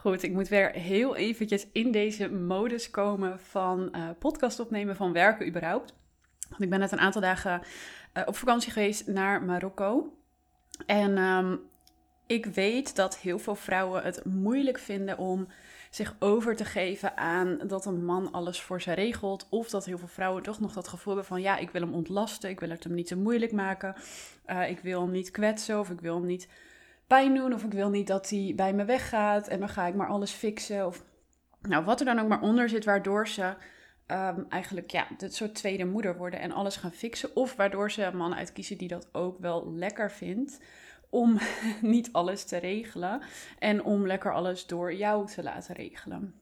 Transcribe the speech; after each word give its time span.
Goed, 0.00 0.22
ik 0.22 0.32
moet 0.32 0.48
weer 0.48 0.70
heel 0.70 1.16
eventjes 1.16 1.66
in 1.72 1.90
deze 1.92 2.30
modus 2.30 2.90
komen 2.90 3.40
van 3.40 3.92
uh, 3.96 4.08
podcast 4.18 4.60
opnemen, 4.60 4.96
van 4.96 5.12
werken 5.12 5.46
überhaupt. 5.46 5.94
Want 6.48 6.62
ik 6.62 6.70
ben 6.70 6.78
net 6.78 6.92
een 6.92 7.00
aantal 7.00 7.20
dagen 7.20 7.60
uh, 8.14 8.22
op 8.26 8.36
vakantie 8.36 8.72
geweest 8.72 9.06
naar 9.06 9.42
Marokko. 9.42 10.16
En 10.86 11.18
um, 11.18 11.60
ik 12.26 12.46
weet 12.46 12.96
dat 12.96 13.18
heel 13.18 13.38
veel 13.38 13.54
vrouwen 13.54 14.02
het 14.02 14.24
moeilijk 14.24 14.78
vinden 14.78 15.18
om 15.18 15.48
zich 15.90 16.16
over 16.18 16.56
te 16.56 16.64
geven 16.64 17.16
aan 17.16 17.58
dat 17.66 17.86
een 17.86 18.04
man 18.04 18.32
alles 18.32 18.60
voor 18.60 18.82
ze 18.82 18.92
regelt. 18.92 19.46
Of 19.50 19.70
dat 19.70 19.84
heel 19.84 19.98
veel 19.98 20.08
vrouwen 20.08 20.42
toch 20.42 20.60
nog 20.60 20.72
dat 20.72 20.88
gevoel 20.88 21.14
hebben 21.14 21.30
van 21.30 21.40
ja, 21.40 21.56
ik 21.56 21.70
wil 21.70 21.80
hem 21.80 21.94
ontlasten, 21.94 22.50
ik 22.50 22.60
wil 22.60 22.70
het 22.70 22.84
hem 22.84 22.94
niet 22.94 23.06
te 23.06 23.16
moeilijk 23.16 23.52
maken. 23.52 23.94
Uh, 24.46 24.70
ik 24.70 24.80
wil 24.80 25.00
hem 25.00 25.10
niet 25.10 25.30
kwetsen 25.30 25.78
of 25.78 25.90
ik 25.90 26.00
wil 26.00 26.14
hem 26.14 26.26
niet 26.26 26.48
pijn 27.08 27.34
doen 27.34 27.52
of 27.52 27.64
ik 27.64 27.72
wil 27.72 27.90
niet 27.90 28.06
dat 28.06 28.30
hij 28.30 28.52
bij 28.56 28.72
me 28.72 28.84
weggaat 28.84 29.48
en 29.48 29.58
dan 29.58 29.68
ga 29.68 29.86
ik 29.86 29.94
maar 29.94 30.08
alles 30.08 30.30
fixen. 30.30 30.86
Of 30.86 31.04
nou, 31.60 31.84
wat 31.84 32.00
er 32.00 32.06
dan 32.06 32.18
ook 32.18 32.28
maar 32.28 32.42
onder 32.42 32.68
zit, 32.68 32.84
waardoor 32.84 33.28
ze 33.28 33.54
um, 34.06 34.46
eigenlijk 34.48 34.90
ja, 34.90 35.06
dit 35.18 35.34
soort 35.34 35.54
tweede 35.54 35.84
moeder 35.84 36.16
worden 36.16 36.40
en 36.40 36.52
alles 36.52 36.76
gaan 36.76 36.92
fixen. 36.92 37.36
Of 37.36 37.56
waardoor 37.56 37.90
ze 37.90 38.02
een 38.02 38.16
man 38.16 38.34
uitkiezen 38.34 38.78
die 38.78 38.88
dat 38.88 39.08
ook 39.12 39.38
wel 39.38 39.72
lekker 39.72 40.10
vindt 40.10 40.60
om 41.10 41.38
niet 41.80 42.12
alles 42.12 42.44
te 42.44 42.56
regelen 42.56 43.20
en 43.58 43.84
om 43.84 44.06
lekker 44.06 44.34
alles 44.34 44.66
door 44.66 44.94
jou 44.94 45.26
te 45.26 45.42
laten 45.42 45.74
regelen. 45.74 46.34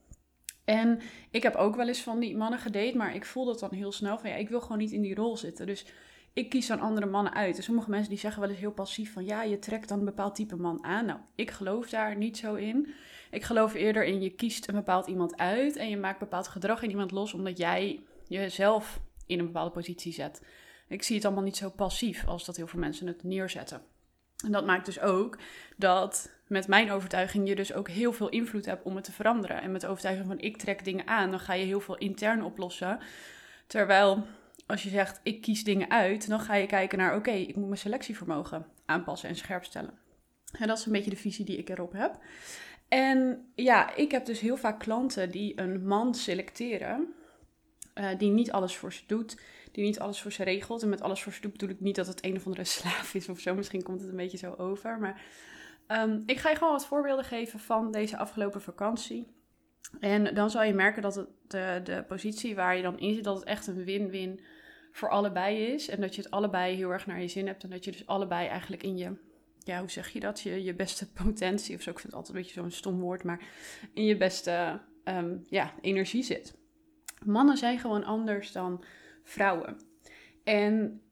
En 0.65 1.01
ik 1.31 1.43
heb 1.43 1.55
ook 1.55 1.77
wel 1.77 1.89
eens 1.89 2.03
van 2.03 2.21
die 2.21 2.37
mannen 2.37 2.59
gedate, 2.59 2.97
maar 2.97 3.15
ik 3.15 3.25
voel 3.25 3.45
dat 3.45 3.59
dan 3.59 3.73
heel 3.73 3.93
snel 3.93 4.19
van 4.19 4.31
ja, 4.31 4.37
ik 4.37 4.49
wil 4.49 4.61
gewoon 4.61 4.79
niet 4.79 4.93
in 4.93 5.03
die 5.03 5.15
rol 5.15 5.37
zitten. 5.37 5.67
Dus 5.67 5.87
ik 6.37 6.49
kies 6.49 6.67
dan 6.67 6.81
andere 6.81 7.07
mannen 7.07 7.35
uit. 7.35 7.57
En 7.57 7.63
sommige 7.63 7.91
mensen 7.91 8.09
die 8.09 8.19
zeggen 8.19 8.41
wel 8.41 8.51
eens 8.51 8.59
heel 8.59 8.73
passief 8.73 9.13
van 9.13 9.25
ja, 9.25 9.43
je 9.43 9.59
trekt 9.59 9.89
dan 9.89 9.99
een 9.99 10.05
bepaald 10.05 10.35
type 10.35 10.57
man 10.57 10.85
aan. 10.85 11.07
Nou, 11.07 11.19
ik 11.35 11.51
geloof 11.51 11.89
daar 11.89 12.17
niet 12.17 12.37
zo 12.37 12.55
in. 12.55 12.95
Ik 13.31 13.43
geloof 13.43 13.75
eerder 13.75 14.05
in 14.05 14.21
je 14.21 14.31
kiest 14.31 14.69
een 14.69 14.75
bepaald 14.75 15.07
iemand 15.07 15.37
uit 15.37 15.77
en 15.77 15.89
je 15.89 15.97
maakt 15.97 16.19
bepaald 16.19 16.49
gedrag 16.49 16.83
in 16.83 16.91
iemand 16.91 17.11
los 17.11 17.35
omdat 17.35 17.59
jij 17.59 18.01
jezelf 18.27 19.01
in 19.27 19.39
een 19.39 19.45
bepaalde 19.45 19.71
positie 19.71 20.13
zet. 20.13 20.43
Ik 20.89 21.03
zie 21.03 21.17
het 21.17 21.25
allemaal 21.25 21.45
niet 21.45 21.57
zo 21.57 21.71
passief 21.71 22.27
als 22.27 22.45
dat 22.45 22.57
heel 22.57 22.67
veel 22.67 22.81
mensen 22.81 23.07
het 23.07 23.23
neerzetten. 23.23 23.83
En 24.45 24.53
dat 24.53 24.67
maakt 24.67 24.87
dus 24.87 25.01
ook 25.01 25.39
dat 25.77 26.31
met 26.47 26.69
mijn 26.69 26.91
overtuiging 26.91 27.49
je 27.49 27.55
dus 27.55 27.73
ook 27.73 27.89
heel 27.89 28.13
veel 28.13 28.29
invloed 28.29 28.65
hebt 28.65 28.85
om 28.85 28.95
het 28.95 29.05
te 29.05 29.13
veranderen. 29.13 29.63
En 29.63 29.73
met 29.73 29.81
de 29.81 29.89
overtuiging 29.89 30.27
van 30.27 30.39
ik 30.39 30.57
trek 30.57 30.85
dingen 30.85 31.07
aan, 31.07 31.31
dan 31.31 31.41
ga 31.41 31.53
je 31.53 31.65
heel 31.65 31.81
veel 31.81 31.97
intern 31.97 32.43
oplossen. 32.43 32.99
Terwijl 33.67 34.27
als 34.67 34.83
je 34.83 34.89
zegt 34.89 35.21
ik 35.23 35.41
kies 35.41 35.65
dingen 35.65 35.91
uit, 35.91 36.29
dan 36.29 36.41
ga 36.41 36.55
je 36.55 36.67
kijken 36.67 36.99
naar 36.99 37.17
oké, 37.17 37.31
ik 37.31 37.57
moet 37.57 37.67
mijn 37.67 37.79
selectievermogen 37.79 38.67
aanpassen 38.87 39.29
en 39.29 39.37
scherp 39.37 39.65
stellen. 39.65 39.99
En 40.59 40.67
dat 40.67 40.79
is 40.79 40.87
een 40.87 40.93
beetje 40.93 41.11
de 41.11 41.17
visie 41.17 41.45
die 41.45 41.59
ik 41.59 41.69
erop 41.69 41.93
heb. 41.93 42.19
En 42.89 43.49
ja, 43.55 43.95
ik 43.95 44.11
heb 44.11 44.25
dus 44.25 44.41
heel 44.41 44.57
vaak 44.57 44.81
klanten 44.81 45.31
die 45.31 45.61
een 45.61 45.87
man 45.87 46.15
selecteren, 46.15 47.15
uh, 47.95 48.09
die 48.19 48.31
niet 48.31 48.53
alles 48.53 48.77
voor 48.77 48.93
ze 48.93 49.03
doet, 49.07 49.41
die 49.73 49.85
niet 49.85 49.99
alles 49.99 50.23
voor 50.23 50.33
ze 50.33 50.45
regelt. 50.45 50.83
En 50.83 50.89
met 50.89 51.03
alles 51.03 51.23
voor 51.23 51.33
ze 51.33 51.41
doet 51.41 51.53
bedoel 51.53 51.69
ik 51.69 51.81
niet 51.81 51.97
dat 51.97 52.07
het 52.07 52.25
een 52.25 52.37
of 52.37 52.47
andere 52.47 52.65
slaaf 52.77 53.15
is 53.15 53.29
of 53.29 53.41
zo. 53.41 53.55
Misschien 53.55 53.83
komt 53.83 54.01
het 54.01 54.11
een 54.11 54.17
beetje 54.17 54.39
zo 54.39 54.55
over. 54.55 54.99
Maar 54.99 55.23
um, 55.89 56.23
ik 56.27 56.39
ga 56.39 56.51
je 56.51 56.57
gewoon 56.57 56.73
wat 56.73 56.87
voorbeelden 56.87 57.25
geven 57.25 57.59
van 57.59 57.91
deze 57.91 58.17
afgelopen 58.17 58.63
vakantie. 58.63 59.35
En 60.01 60.35
dan 60.35 60.51
zal 60.51 60.63
je 60.63 60.75
merken 60.75 61.03
dat 61.03 61.15
het 61.15 61.29
de, 61.47 61.81
de 61.85 62.05
positie 62.09 62.55
waar 62.55 62.77
je 62.77 62.83
dan 62.83 62.99
in 62.99 63.15
zit, 63.15 63.25
dat 63.25 63.37
het 63.37 63.45
echt 63.45 63.67
een 63.67 63.85
win-win 63.85 64.41
voor 64.97 65.09
allebei 65.09 65.59
is. 65.59 65.89
En 65.89 66.01
dat 66.01 66.15
je 66.15 66.23
het 66.23 66.31
allebei 66.31 66.77
heel 66.77 66.91
erg 66.91 67.07
naar 67.07 67.21
je 67.21 67.29
zin 67.29 67.47
hebt. 67.47 67.63
En 67.63 67.71
dat 67.71 67.85
je 67.85 67.91
dus 67.91 68.07
allebei 68.07 68.49
eigenlijk 68.49 68.83
in 68.83 68.97
je, 68.97 69.13
ja, 69.59 69.79
hoe 69.79 69.91
zeg 69.91 70.09
je 70.09 70.21
dat? 70.21 70.41
Je, 70.41 70.65
je 70.65 70.75
beste 70.75 71.11
potentie 71.23 71.77
of 71.77 71.83
zo. 71.83 71.91
Ik 71.91 71.99
vind 71.99 72.13
het 72.13 72.15
altijd 72.15 72.37
een 72.37 72.43
beetje 72.43 72.61
zo'n 72.61 72.71
stom 72.71 73.01
woord, 73.01 73.23
maar 73.23 73.45
in 73.93 74.05
je 74.05 74.17
beste 74.17 74.81
um, 75.05 75.45
ja, 75.49 75.75
energie 75.81 76.23
zit. 76.23 76.55
Mannen 77.25 77.57
zijn 77.57 77.79
gewoon 77.79 78.05
anders 78.05 78.53
dan 78.53 78.85
vrouwen. 79.23 79.77
En 80.45 81.03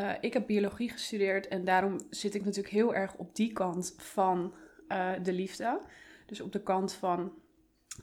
uh, 0.00 0.12
ik 0.20 0.32
heb 0.32 0.46
biologie 0.46 0.90
gestudeerd 0.90 1.48
en 1.48 1.64
daarom 1.64 2.00
zit 2.10 2.34
ik 2.34 2.44
natuurlijk 2.44 2.74
heel 2.74 2.94
erg 2.94 3.14
op 3.14 3.34
die 3.34 3.52
kant 3.52 3.94
van 3.96 4.54
uh, 4.88 5.12
de 5.22 5.32
liefde. 5.32 5.80
Dus 6.26 6.40
op 6.40 6.52
de 6.52 6.62
kant 6.62 6.92
van 6.92 7.32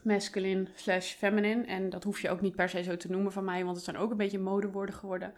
masculine 0.02 0.66
slash 0.74 1.12
feminine. 1.12 1.64
En 1.64 1.90
dat 1.90 2.04
hoef 2.04 2.20
je 2.20 2.30
ook 2.30 2.40
niet 2.40 2.56
per 2.56 2.68
se 2.68 2.82
zo 2.82 2.96
te 2.96 3.10
noemen 3.10 3.32
van 3.32 3.44
mij, 3.44 3.64
want 3.64 3.76
het 3.76 3.84
zijn 3.84 3.96
ook 3.96 4.10
een 4.10 4.16
beetje 4.16 4.38
modewoorden 4.38 4.94
geworden. 4.94 5.34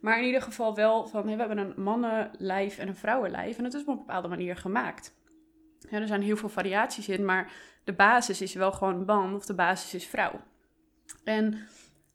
Maar 0.00 0.18
in 0.18 0.24
ieder 0.24 0.42
geval 0.42 0.74
wel 0.74 1.06
van, 1.06 1.22
we 1.22 1.30
hebben 1.30 1.58
een 1.58 1.82
mannenlijf 1.82 2.78
en 2.78 2.88
een 2.88 2.96
vrouwenlijf 2.96 3.58
en 3.58 3.64
het 3.64 3.74
is 3.74 3.80
op 3.80 3.88
een 3.88 3.96
bepaalde 3.96 4.28
manier 4.28 4.56
gemaakt. 4.56 5.14
Er 5.90 6.06
zijn 6.06 6.22
heel 6.22 6.36
veel 6.36 6.48
variaties 6.48 7.08
in, 7.08 7.24
maar 7.24 7.52
de 7.84 7.92
basis 7.92 8.40
is 8.40 8.54
wel 8.54 8.72
gewoon 8.72 9.04
man 9.04 9.34
of 9.34 9.46
de 9.46 9.54
basis 9.54 9.94
is 9.94 10.06
vrouw. 10.06 10.40
En 11.24 11.68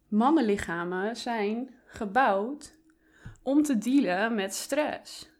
mannenlichamen 0.07 1.15
zijn 1.15 1.69
gebouwd 1.85 2.75
om 3.43 3.63
te 3.63 3.77
dealen 3.77 4.35
met 4.35 4.53
stress. 4.53 5.30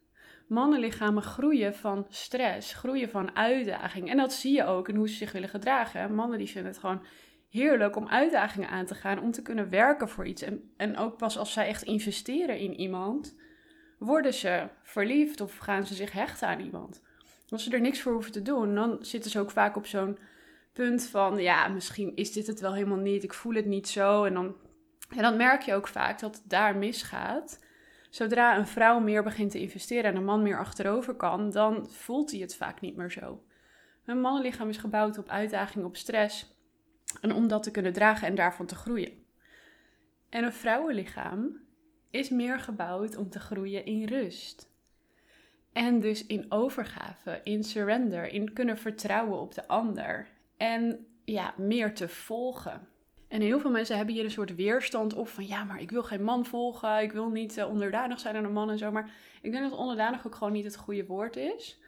Mannenlichamen 0.52 1.24
groeien 1.24 1.76
van 1.76 2.06
stress, 2.10 2.74
groeien 2.74 3.10
van 3.10 3.36
uitdaging. 3.36 4.10
En 4.10 4.18
dat 4.18 4.34
zie 4.34 4.56
je 4.56 4.66
ook 4.66 4.90
in 4.90 4.96
hoe 4.96 5.10
ze 5.10 5.16
zich 5.16 5.32
willen 5.32 5.50
gedragen. 5.50 6.16
Mannen 6.16 6.38
die 6.38 6.50
vinden 6.50 6.72
het 6.72 6.80
gewoon 6.80 7.04
heerlijk 7.50 7.96
om 7.96 8.08
uitdagingen 8.08 8.70
aan 8.70 8.86
te 8.86 8.96
gaan, 8.96 9.20
om 9.20 9.32
te 9.32 9.42
kunnen 9.42 9.70
werken 9.70 10.10
voor 10.10 10.28
iets. 10.28 10.42
En, 10.42 10.72
en 10.78 10.98
ook 10.98 11.18
pas 11.18 11.38
als 11.38 11.54
zij 11.54 11.68
echt 11.68 11.84
investeren 11.84 12.58
in 12.58 12.80
iemand, 12.80 13.36
worden 14.00 14.34
ze 14.34 14.68
verliefd 14.84 15.42
of 15.42 15.58
gaan 15.58 15.86
ze 15.86 15.94
zich 15.94 16.12
hechten 16.12 16.48
aan 16.48 16.60
iemand. 16.60 17.02
Als 17.50 17.64
ze 17.64 17.72
er 17.72 17.82
niks 17.82 18.02
voor 18.02 18.14
hoeven 18.14 18.32
te 18.32 18.42
doen, 18.42 18.76
dan 18.76 18.98
zitten 19.02 19.32
ze 19.32 19.40
ook 19.40 19.52
vaak 19.52 19.76
op 19.76 19.86
zo'n 19.86 20.18
punt 20.74 21.04
van, 21.06 21.42
ja, 21.42 21.68
misschien 21.68 22.16
is 22.16 22.32
dit 22.32 22.48
het 22.48 22.60
wel 22.60 22.74
helemaal 22.74 22.98
niet, 22.98 23.24
ik 23.24 23.34
voel 23.34 23.54
het 23.54 23.66
niet 23.66 23.88
zo. 23.88 24.24
En 24.24 24.34
dan, 24.34 24.56
en 25.10 25.22
dan 25.22 25.38
merk 25.38 25.62
je 25.62 25.74
ook 25.74 25.88
vaak 25.88 26.20
dat 26.20 26.36
het 26.36 26.50
daar 26.50 26.76
misgaat. 26.76 27.60
Zodra 28.12 28.58
een 28.58 28.68
vrouw 28.68 29.00
meer 29.00 29.24
begint 29.24 29.52
te 29.52 29.60
investeren 29.60 30.12
en 30.12 30.16
een 30.16 30.26
man 30.26 30.42
meer 30.42 30.60
achterover 30.60 31.14
kan, 31.14 31.50
dan 31.50 31.90
voelt 31.90 32.32
hij 32.32 32.40
het 32.40 32.56
vaak 32.56 32.82
niet 32.82 32.96
meer 32.96 33.12
zo. 33.12 33.44
Een 34.06 34.22
mannenlichaam 34.22 34.70
is 34.70 34.78
gebouwd 34.78 35.18
op 35.18 35.30
uitdaging, 35.30 35.86
op 35.86 35.96
stress. 35.96 36.56
En 37.22 37.34
om 37.34 37.48
dat 37.48 37.64
te 37.64 37.72
kunnen 37.72 37.94
dragen 37.94 38.28
en 38.28 38.36
daarvan 38.36 38.66
te 38.66 38.76
groeien. 38.76 39.26
En 40.30 40.44
een 40.44 40.54
vrouwenlichaam 40.54 41.60
is 42.10 42.30
meer 42.30 42.60
gebouwd 42.60 43.16
om 43.16 43.30
te 43.30 43.40
groeien 43.40 43.86
in 43.86 44.06
rust. 44.06 44.70
En 45.74 46.00
dus 46.00 46.26
in 46.26 46.46
overgave, 46.50 47.42
in 47.44 47.64
surrender, 47.64 48.28
in 48.28 48.54
kunnen 48.54 48.78
vertrouwen 48.78 49.40
op 49.40 49.54
de 49.54 49.68
ander. 49.68 50.28
En 50.58 51.08
ja, 51.26 51.54
meer 51.58 51.96
te 51.96 52.08
volgen. 52.08 52.88
En 53.32 53.42
heel 53.42 53.60
veel 53.60 53.70
mensen 53.70 53.98
hebben 53.98 54.16
hier 54.16 54.24
een 54.24 54.32
soort 54.32 54.56
weerstand 54.56 55.14
op 55.14 55.28
van 55.28 55.48
ja, 55.48 55.64
maar 55.64 55.82
ik 55.82 55.92
wil 55.92 56.04
geen 56.04 56.24
man 56.24 56.46
volgen, 56.46 57.02
ik 57.02 57.12
wil 57.12 57.30
niet 57.30 57.58
uh, 57.58 57.70
onderdanig 57.70 58.20
zijn 58.20 58.36
aan 58.36 58.44
een 58.44 58.54
man 58.54 58.70
en 58.70 58.78
zo. 58.78 58.92
Maar 58.92 59.12
ik 59.42 59.52
denk 59.52 59.70
dat 59.70 59.80
onderdanig 59.80 60.26
ook 60.26 60.36
gewoon 60.36 60.54
niet 60.54 60.64
het 60.64 60.76
goede 60.76 61.06
woord 61.06 61.36
is. 61.36 61.80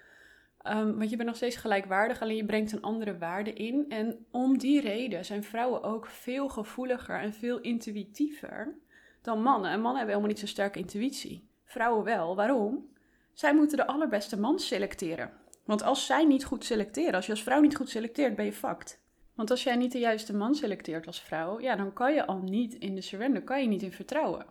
Um, 0.68 0.98
want 0.98 1.10
je 1.10 1.16
bent 1.16 1.28
nog 1.28 1.38
steeds 1.38 1.56
gelijkwaardig, 1.56 2.22
alleen 2.22 2.36
je 2.36 2.46
brengt 2.46 2.72
een 2.72 2.82
andere 2.82 3.18
waarde 3.18 3.54
in. 3.54 3.86
En 3.90 4.26
om 4.32 4.58
die 4.58 4.82
reden 4.82 5.26
zijn 5.26 5.44
vrouwen 5.44 5.84
ook 5.84 6.06
veel 6.06 6.50
gevoeliger 6.50 7.20
en 7.20 7.34
veel 7.34 7.60
intuïtiever 7.60 8.76
dan 9.22 9.42
mannen. 9.42 9.72
En 9.72 9.82
mannen 9.82 9.98
hebben 9.98 10.16
helemaal 10.16 10.30
niet 10.30 10.40
zo'n 10.40 10.48
sterke 10.48 10.80
intuïtie. 10.80 11.48
Vrouwen 11.66 12.04
wel. 12.04 12.36
Waarom? 12.36 12.90
Zij 13.34 13.56
moeten 13.56 13.78
de 13.78 13.88
allerbeste 13.88 14.40
man 14.40 14.60
selecteren. 14.60 15.32
Want 15.66 15.84
als 15.84 16.06
zij 16.06 16.26
niet 16.26 16.46
goed 16.46 16.66
selecteren, 16.66 17.14
als 17.14 17.26
je 17.26 17.32
als 17.32 17.44
vrouw 17.44 17.62
niet 17.62 17.76
goed 17.76 17.90
selecteert, 17.90 18.36
ben 18.36 18.46
je 18.46 18.54
fucked. 18.54 19.03
Want 19.34 19.52
als 19.52 19.64
jij 19.64 19.76
niet 19.76 19.92
de 19.92 20.00
juiste 20.00 20.36
man 20.36 20.56
selecteert 20.56 21.08
als 21.08 21.22
vrouw, 21.22 21.60
ja, 21.60 21.76
dan 21.76 21.94
kan 21.94 22.14
je 22.14 22.26
al 22.26 22.42
niet 22.42 22.74
in 22.74 22.96
de 22.96 23.02
surrender, 23.02 23.42
kan 23.42 23.62
je 23.62 23.68
niet 23.68 23.82
in 23.82 23.92
vertrouwen. 23.92 24.46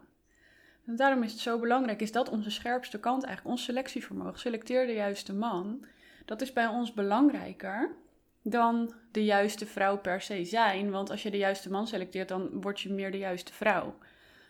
En 0.87 0.97
daarom 0.97 1.23
is 1.23 1.33
het 1.33 1.41
zo 1.41 1.59
belangrijk, 1.59 2.01
is 2.01 2.13
dat 2.13 2.29
onze 2.29 2.51
scherpste 2.51 3.01
kant 3.01 3.25
eigenlijk, 3.25 3.55
ons 3.55 3.65
selectievermogen. 3.65 4.39
Selecteer 4.39 4.87
de 4.87 4.93
juiste 4.93 5.33
man. 5.33 5.85
Dat 6.25 6.41
is 6.41 6.53
bij 6.53 6.67
ons 6.67 6.93
belangrijker 6.93 7.95
dan 8.43 8.95
de 9.11 9.25
juiste 9.25 9.67
vrouw 9.67 9.99
per 9.99 10.21
se 10.21 10.45
zijn. 10.45 10.91
Want 10.91 11.11
als 11.11 11.23
je 11.23 11.31
de 11.31 11.37
juiste 11.37 11.71
man 11.71 11.87
selecteert, 11.87 12.29
dan 12.29 12.61
word 12.61 12.81
je 12.81 12.93
meer 12.93 13.11
de 13.11 13.19
juiste 13.19 13.53
vrouw. 13.53 13.95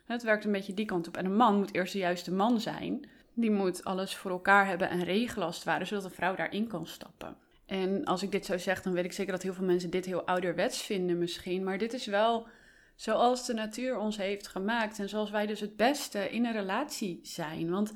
Het 0.05 0.23
werkt 0.23 0.45
een 0.45 0.53
beetje 0.53 0.75
die 0.75 0.87
kant 0.87 1.09
op. 1.09 1.17
En 1.17 1.25
een 1.25 1.37
man 1.37 1.57
moet 1.57 1.75
eerst 1.75 1.93
de 1.93 1.99
juiste 1.99 2.33
man 2.33 2.61
zijn. 2.61 3.09
Die 3.35 3.51
moet 3.51 3.85
alles 3.85 4.17
voor 4.17 4.31
elkaar 4.31 4.67
hebben 4.67 4.91
en 4.91 5.05
regelen 5.05 5.47
als 5.47 5.57
het 5.57 5.65
ware, 5.65 5.85
zodat 5.85 6.05
een 6.05 6.11
vrouw 6.11 6.35
daarin 6.35 6.67
kan 6.67 6.87
stappen. 6.87 7.37
En 7.73 8.05
als 8.05 8.23
ik 8.23 8.31
dit 8.31 8.45
zo 8.47 8.59
zeg, 8.59 8.83
dan 8.83 8.93
weet 8.93 9.05
ik 9.05 9.13
zeker 9.13 9.33
dat 9.33 9.43
heel 9.43 9.55
veel 9.55 9.65
mensen 9.65 9.91
dit 9.91 10.05
heel 10.05 10.27
ouderwets 10.27 10.83
vinden 10.83 11.19
misschien. 11.19 11.65
Maar 11.65 11.79
dit 11.79 11.93
is 11.93 12.07
wel 12.07 12.47
zoals 12.95 13.47
de 13.47 13.55
natuur 13.55 13.99
ons 13.99 14.17
heeft 14.17 14.49
gemaakt. 14.49 14.99
En 14.99 15.09
zoals 15.09 15.31
wij 15.31 15.47
dus 15.47 15.61
het 15.61 15.77
beste 15.77 16.31
in 16.31 16.47
een 16.47 16.53
relatie 16.53 17.21
zijn. 17.23 17.71
Want 17.71 17.93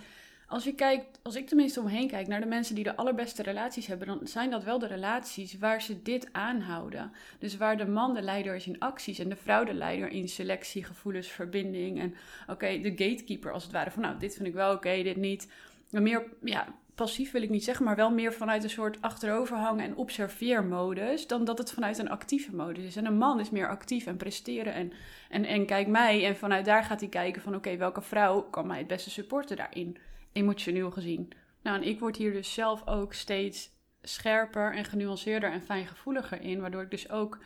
als 0.46 0.64
je 0.64 0.74
kijkt, 0.74 1.20
als 1.22 1.34
ik 1.34 1.48
tenminste 1.48 1.80
omheen 1.80 2.08
kijk 2.08 2.26
naar 2.26 2.40
de 2.40 2.46
mensen 2.46 2.74
die 2.74 2.84
de 2.84 2.96
allerbeste 2.96 3.42
relaties 3.42 3.86
hebben, 3.86 4.06
dan 4.06 4.20
zijn 4.22 4.50
dat 4.50 4.64
wel 4.64 4.78
de 4.78 4.86
relaties 4.86 5.58
waar 5.58 5.82
ze 5.82 6.02
dit 6.02 6.28
aanhouden. 6.32 7.12
Dus 7.38 7.56
waar 7.56 7.76
de 7.76 7.86
man 7.86 8.14
de 8.14 8.22
leider 8.22 8.54
is 8.54 8.66
in 8.66 8.78
acties 8.78 9.18
en 9.18 9.28
de 9.28 9.36
vrouw 9.36 9.64
de 9.64 9.74
leider 9.74 10.08
in 10.08 10.28
selectie, 10.28 10.84
gevoelens, 10.84 11.28
verbinding. 11.28 12.00
En 12.00 12.14
oké, 12.46 12.80
de 12.80 12.90
gatekeeper 12.90 13.52
als 13.52 13.62
het 13.62 13.72
ware 13.72 13.90
van 13.90 14.02
nou, 14.02 14.18
dit 14.18 14.34
vind 14.34 14.48
ik 14.48 14.54
wel 14.54 14.74
oké, 14.74 15.02
dit 15.02 15.16
niet. 15.16 15.50
Maar 15.90 16.02
meer 16.02 16.24
ja, 16.42 16.74
passief 16.96 17.30
wil 17.32 17.42
ik 17.42 17.50
niet 17.50 17.64
zeggen, 17.64 17.84
maar 17.84 17.96
wel 17.96 18.10
meer 18.10 18.32
vanuit 18.32 18.62
een 18.62 18.70
soort 18.70 19.02
achteroverhang 19.02 19.80
en 19.80 19.96
observeermodus, 19.96 21.26
dan 21.26 21.44
dat 21.44 21.58
het 21.58 21.72
vanuit 21.72 21.98
een 21.98 22.08
actieve 22.08 22.54
modus 22.54 22.84
is. 22.84 22.96
En 22.96 23.06
een 23.06 23.18
man 23.18 23.40
is 23.40 23.50
meer 23.50 23.68
actief 23.68 24.06
en 24.06 24.16
presteren 24.16 24.72
en, 24.74 24.92
en, 25.28 25.44
en 25.44 25.66
kijk 25.66 25.86
mij. 25.86 26.24
En 26.24 26.36
vanuit 26.36 26.64
daar 26.64 26.84
gaat 26.84 27.00
hij 27.00 27.08
kijken 27.08 27.42
van 27.42 27.54
oké, 27.54 27.76
welke 27.76 28.02
vrouw 28.02 28.42
kan 28.42 28.66
mij 28.66 28.78
het 28.78 28.86
beste 28.86 29.10
supporten 29.10 29.56
daarin, 29.56 29.96
emotioneel 30.32 30.90
gezien. 30.90 31.30
Nou, 31.62 31.76
en 31.76 31.88
ik 31.88 32.00
word 32.00 32.16
hier 32.16 32.32
dus 32.32 32.54
zelf 32.54 32.86
ook 32.86 33.12
steeds 33.12 33.70
scherper 34.02 34.74
en 34.74 34.84
genuanceerder 34.84 35.52
en 35.52 35.62
fijngevoeliger 35.62 36.40
in, 36.40 36.60
waardoor 36.60 36.82
ik 36.82 36.90
dus 36.90 37.10
ook 37.10 37.38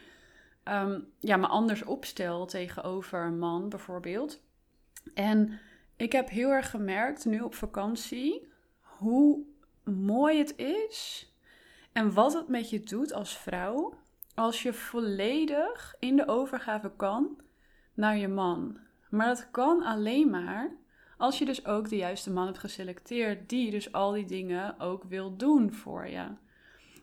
um, 0.65 1.09
ja, 1.21 1.37
me 1.37 1.47
anders 1.47 1.83
opstel 1.83 2.47
tegenover 2.47 3.25
een 3.25 3.39
man 3.39 3.69
bijvoorbeeld. 3.69 4.41
En 5.15 5.61
ik 5.97 6.13
heb 6.13 6.29
heel 6.29 6.51
erg 6.51 6.71
gemerkt 6.71 7.25
nu 7.25 7.41
op 7.41 7.55
vakantie 7.55 8.49
hoe 9.01 9.45
mooi 9.85 10.39
het 10.39 10.57
is 10.57 11.29
en 11.93 12.13
wat 12.13 12.33
het 12.33 12.49
met 12.49 12.71
je 12.71 12.81
doet 12.81 13.13
als 13.13 13.39
vrouw 13.39 13.95
als 14.35 14.63
je 14.63 14.73
volledig 14.73 15.95
in 15.99 16.17
de 16.17 16.29
overgave 16.29 16.93
kan 16.97 17.41
naar 17.95 18.17
je 18.17 18.29
man. 18.29 18.79
Maar 19.11 19.27
dat 19.27 19.51
kan 19.51 19.83
alleen 19.83 20.31
maar 20.31 20.77
als 21.17 21.39
je 21.39 21.45
dus 21.45 21.67
ook 21.67 21.89
de 21.89 21.97
juiste 21.97 22.31
man 22.31 22.47
hebt 22.47 22.59
geselecteerd, 22.59 23.49
die 23.49 23.71
dus 23.71 23.93
al 23.93 24.13
die 24.13 24.25
dingen 24.25 24.81
ook 24.81 25.05
wil 25.05 25.37
doen 25.37 25.73
voor 25.73 26.09
je. 26.09 26.27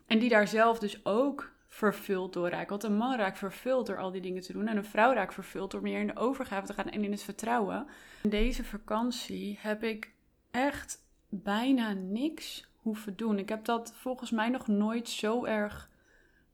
En 0.07 0.19
die 0.19 0.29
daar 0.29 0.47
zelf 0.47 0.79
dus 0.79 1.05
ook 1.05 1.51
vervuld 1.67 2.33
door 2.33 2.49
raakt. 2.49 2.69
Want 2.69 2.83
een 2.83 2.97
man 2.97 3.17
raakt 3.17 3.37
vervuld 3.37 3.85
door 3.85 3.97
al 3.97 4.11
die 4.11 4.21
dingen 4.21 4.41
te 4.41 4.53
doen. 4.53 4.67
En 4.67 4.77
een 4.77 4.85
vrouw 4.85 5.13
raakt 5.13 5.33
vervuld 5.33 5.71
door 5.71 5.81
meer 5.81 5.99
in 5.99 6.07
de 6.07 6.15
overgave 6.15 6.67
te 6.67 6.73
gaan 6.73 6.89
en 6.89 7.03
in 7.03 7.11
het 7.11 7.23
vertrouwen. 7.23 7.87
In 8.23 8.29
deze 8.29 8.63
vakantie 8.63 9.57
heb 9.61 9.83
ik 9.83 10.13
echt 10.51 11.05
bijna 11.29 11.93
niks 11.93 12.67
hoeven 12.75 13.15
doen. 13.15 13.39
Ik 13.39 13.49
heb 13.49 13.65
dat 13.65 13.93
volgens 13.95 14.31
mij 14.31 14.49
nog 14.49 14.67
nooit 14.67 15.09
zo 15.09 15.45
erg 15.45 15.89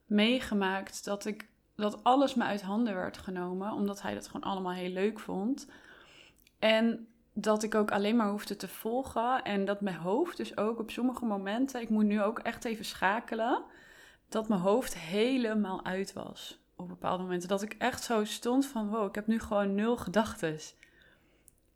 meegemaakt 0.05 1.05
dat 1.05 1.25
ik 1.25 1.47
dat 1.75 2.03
alles 2.03 2.33
me 2.35 2.43
uit 2.43 2.61
handen 2.61 2.95
werd 2.95 3.17
genomen, 3.17 3.71
omdat 3.71 4.01
hij 4.01 4.13
dat 4.13 4.27
gewoon 4.27 4.51
allemaal 4.51 4.73
heel 4.73 4.89
leuk 4.89 5.19
vond. 5.19 5.67
En 6.59 7.07
dat 7.33 7.63
ik 7.63 7.75
ook 7.75 7.91
alleen 7.91 8.15
maar 8.15 8.29
hoefde 8.29 8.55
te 8.55 8.67
volgen 8.67 9.43
en 9.43 9.65
dat 9.65 9.81
mijn 9.81 9.95
hoofd 9.95 10.37
dus 10.37 10.57
ook 10.57 10.79
op 10.79 10.91
sommige 10.91 11.25
momenten, 11.25 11.81
ik 11.81 11.89
moet 11.89 12.05
nu 12.05 12.21
ook 12.21 12.39
echt 12.39 12.65
even 12.65 12.85
schakelen, 12.85 13.63
dat 14.29 14.47
mijn 14.47 14.61
hoofd 14.61 14.97
helemaal 14.97 15.85
uit 15.85 16.13
was 16.13 16.59
op 16.75 16.87
bepaalde 16.87 17.23
momenten. 17.23 17.49
Dat 17.49 17.61
ik 17.61 17.75
echt 17.77 18.03
zo 18.03 18.23
stond 18.23 18.65
van, 18.65 18.89
wow, 18.89 19.07
ik 19.07 19.15
heb 19.15 19.27
nu 19.27 19.39
gewoon 19.39 19.75
nul 19.75 19.97
gedachten. 19.97 20.57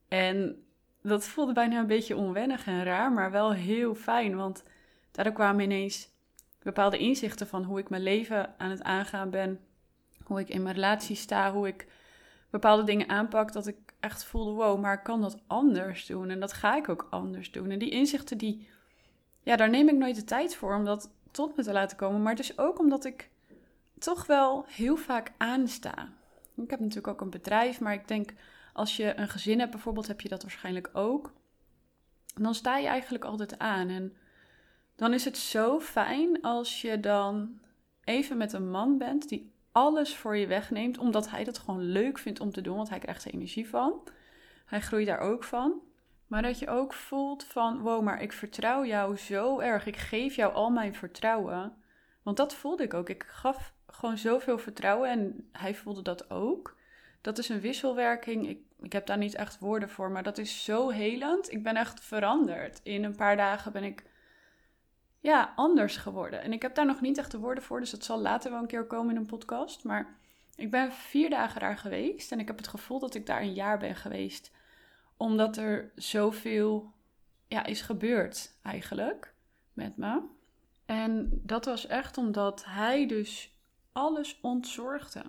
En 0.07 0.65
dat 1.01 1.25
voelde 1.25 1.53
bijna 1.53 1.79
een 1.79 1.87
beetje 1.87 2.15
onwennig 2.15 2.65
en 2.65 2.83
raar, 2.83 3.11
maar 3.11 3.31
wel 3.31 3.53
heel 3.53 3.95
fijn. 3.95 4.35
Want 4.35 4.63
daardoor 5.11 5.33
kwamen 5.33 5.63
ineens 5.63 6.09
bepaalde 6.61 6.97
inzichten 6.97 7.47
van 7.47 7.63
hoe 7.63 7.79
ik 7.79 7.89
mijn 7.89 8.03
leven 8.03 8.59
aan 8.59 8.69
het 8.69 8.83
aangaan 8.83 9.29
ben. 9.29 9.59
Hoe 10.23 10.39
ik 10.39 10.49
in 10.49 10.63
mijn 10.63 10.75
relatie 10.75 11.15
sta, 11.15 11.51
hoe 11.51 11.67
ik 11.67 11.87
bepaalde 12.49 12.83
dingen 12.83 13.09
aanpak. 13.09 13.53
Dat 13.53 13.67
ik 13.67 13.77
echt 13.99 14.23
voelde, 14.23 14.51
wow, 14.51 14.81
maar 14.81 14.93
ik 14.93 15.03
kan 15.03 15.21
dat 15.21 15.39
anders 15.47 16.05
doen. 16.05 16.29
En 16.29 16.39
dat 16.39 16.53
ga 16.53 16.75
ik 16.75 16.89
ook 16.89 17.07
anders 17.09 17.51
doen. 17.51 17.71
En 17.71 17.79
die 17.79 17.89
inzichten, 17.89 18.37
die, 18.37 18.69
ja, 19.43 19.55
daar 19.55 19.69
neem 19.69 19.89
ik 19.89 19.95
nooit 19.95 20.15
de 20.15 20.23
tijd 20.23 20.55
voor 20.55 20.75
om 20.75 20.85
dat 20.85 21.11
tot 21.31 21.55
me 21.57 21.63
te 21.63 21.71
laten 21.71 21.97
komen. 21.97 22.21
Maar 22.21 22.35
dus 22.35 22.57
ook 22.57 22.79
omdat 22.79 23.05
ik 23.05 23.29
toch 23.99 24.25
wel 24.25 24.65
heel 24.67 24.95
vaak 24.95 25.31
aansta. 25.37 26.09
Ik 26.55 26.69
heb 26.69 26.79
natuurlijk 26.79 27.07
ook 27.07 27.21
een 27.21 27.29
bedrijf, 27.29 27.79
maar 27.79 27.93
ik 27.93 28.07
denk 28.07 28.33
als 28.77 28.97
je 28.97 29.17
een 29.17 29.29
gezin 29.29 29.59
hebt 29.59 29.71
bijvoorbeeld, 29.71 30.07
heb 30.07 30.21
je 30.21 30.29
dat 30.29 30.41
waarschijnlijk 30.41 30.89
ook. 30.93 31.33
Dan 32.35 32.55
sta 32.55 32.77
je 32.77 32.87
eigenlijk 32.87 33.23
altijd 33.23 33.59
aan. 33.59 33.89
En 33.89 34.17
dan 34.95 35.13
is 35.13 35.25
het 35.25 35.37
zo 35.37 35.79
fijn 35.79 36.41
als 36.41 36.81
je 36.81 36.99
dan 36.99 37.59
even 38.03 38.37
met 38.37 38.53
een 38.53 38.69
man 38.69 38.97
bent 38.97 39.29
die 39.29 39.51
alles 39.71 40.15
voor 40.15 40.37
je 40.37 40.47
wegneemt, 40.47 40.97
omdat 40.97 41.29
hij 41.29 41.43
dat 41.43 41.57
gewoon 41.57 41.81
leuk 41.81 42.17
vindt 42.17 42.39
om 42.39 42.51
te 42.51 42.61
doen, 42.61 42.75
want 42.75 42.89
hij 42.89 42.99
krijgt 42.99 43.25
er 43.25 43.33
energie 43.33 43.69
van. 43.69 44.01
Hij 44.65 44.81
groeit 44.81 45.07
daar 45.07 45.19
ook 45.19 45.43
van. 45.43 45.81
Maar 46.27 46.41
dat 46.41 46.59
je 46.59 46.69
ook 46.69 46.93
voelt 46.93 47.43
van, 47.43 47.79
wow, 47.79 48.03
maar 48.03 48.21
ik 48.21 48.31
vertrouw 48.31 48.85
jou 48.85 49.17
zo 49.17 49.59
erg. 49.59 49.85
Ik 49.85 49.97
geef 49.97 50.35
jou 50.35 50.53
al 50.53 50.69
mijn 50.69 50.95
vertrouwen. 50.95 51.75
Want 52.23 52.37
dat 52.37 52.55
voelde 52.55 52.83
ik 52.83 52.93
ook. 52.93 53.09
Ik 53.09 53.23
gaf 53.23 53.73
gewoon 53.87 54.17
zoveel 54.17 54.57
vertrouwen 54.57 55.09
en 55.09 55.49
hij 55.51 55.75
voelde 55.75 56.01
dat 56.01 56.29
ook. 56.29 56.77
Dat 57.21 57.37
is 57.37 57.49
een 57.49 57.59
wisselwerking. 57.59 58.49
Ik, 58.49 58.59
ik 58.81 58.93
heb 58.93 59.05
daar 59.05 59.17
niet 59.17 59.35
echt 59.35 59.59
woorden 59.59 59.89
voor, 59.89 60.11
maar 60.11 60.23
dat 60.23 60.37
is 60.37 60.63
zo 60.63 60.89
helend. 60.89 61.51
Ik 61.51 61.63
ben 61.63 61.75
echt 61.75 61.99
veranderd. 61.99 62.79
In 62.83 63.03
een 63.03 63.15
paar 63.15 63.37
dagen 63.37 63.71
ben 63.71 63.83
ik 63.83 64.03
ja, 65.19 65.53
anders 65.55 65.97
geworden. 65.97 66.41
En 66.41 66.53
ik 66.53 66.61
heb 66.61 66.75
daar 66.75 66.85
nog 66.85 67.01
niet 67.01 67.17
echt 67.17 67.31
de 67.31 67.39
woorden 67.39 67.63
voor, 67.63 67.79
dus 67.79 67.91
dat 67.91 68.03
zal 68.03 68.19
later 68.19 68.51
wel 68.51 68.59
een 68.59 68.67
keer 68.67 68.85
komen 68.85 69.15
in 69.15 69.21
een 69.21 69.25
podcast. 69.25 69.83
Maar 69.83 70.17
ik 70.55 70.71
ben 70.71 70.91
vier 70.91 71.29
dagen 71.29 71.59
daar 71.59 71.77
geweest 71.77 72.31
en 72.31 72.39
ik 72.39 72.47
heb 72.47 72.57
het 72.57 72.67
gevoel 72.67 72.99
dat 72.99 73.15
ik 73.15 73.25
daar 73.25 73.41
een 73.41 73.53
jaar 73.53 73.77
ben 73.77 73.95
geweest. 73.95 74.51
Omdat 75.17 75.57
er 75.57 75.91
zoveel 75.95 76.93
ja, 77.47 77.65
is 77.65 77.81
gebeurd 77.81 78.57
eigenlijk 78.61 79.33
met 79.73 79.97
me. 79.97 80.21
En 80.85 81.41
dat 81.43 81.65
was 81.65 81.87
echt 81.87 82.17
omdat 82.17 82.65
hij 82.65 83.07
dus 83.07 83.55
alles 83.91 84.39
ontzorgde 84.41 85.23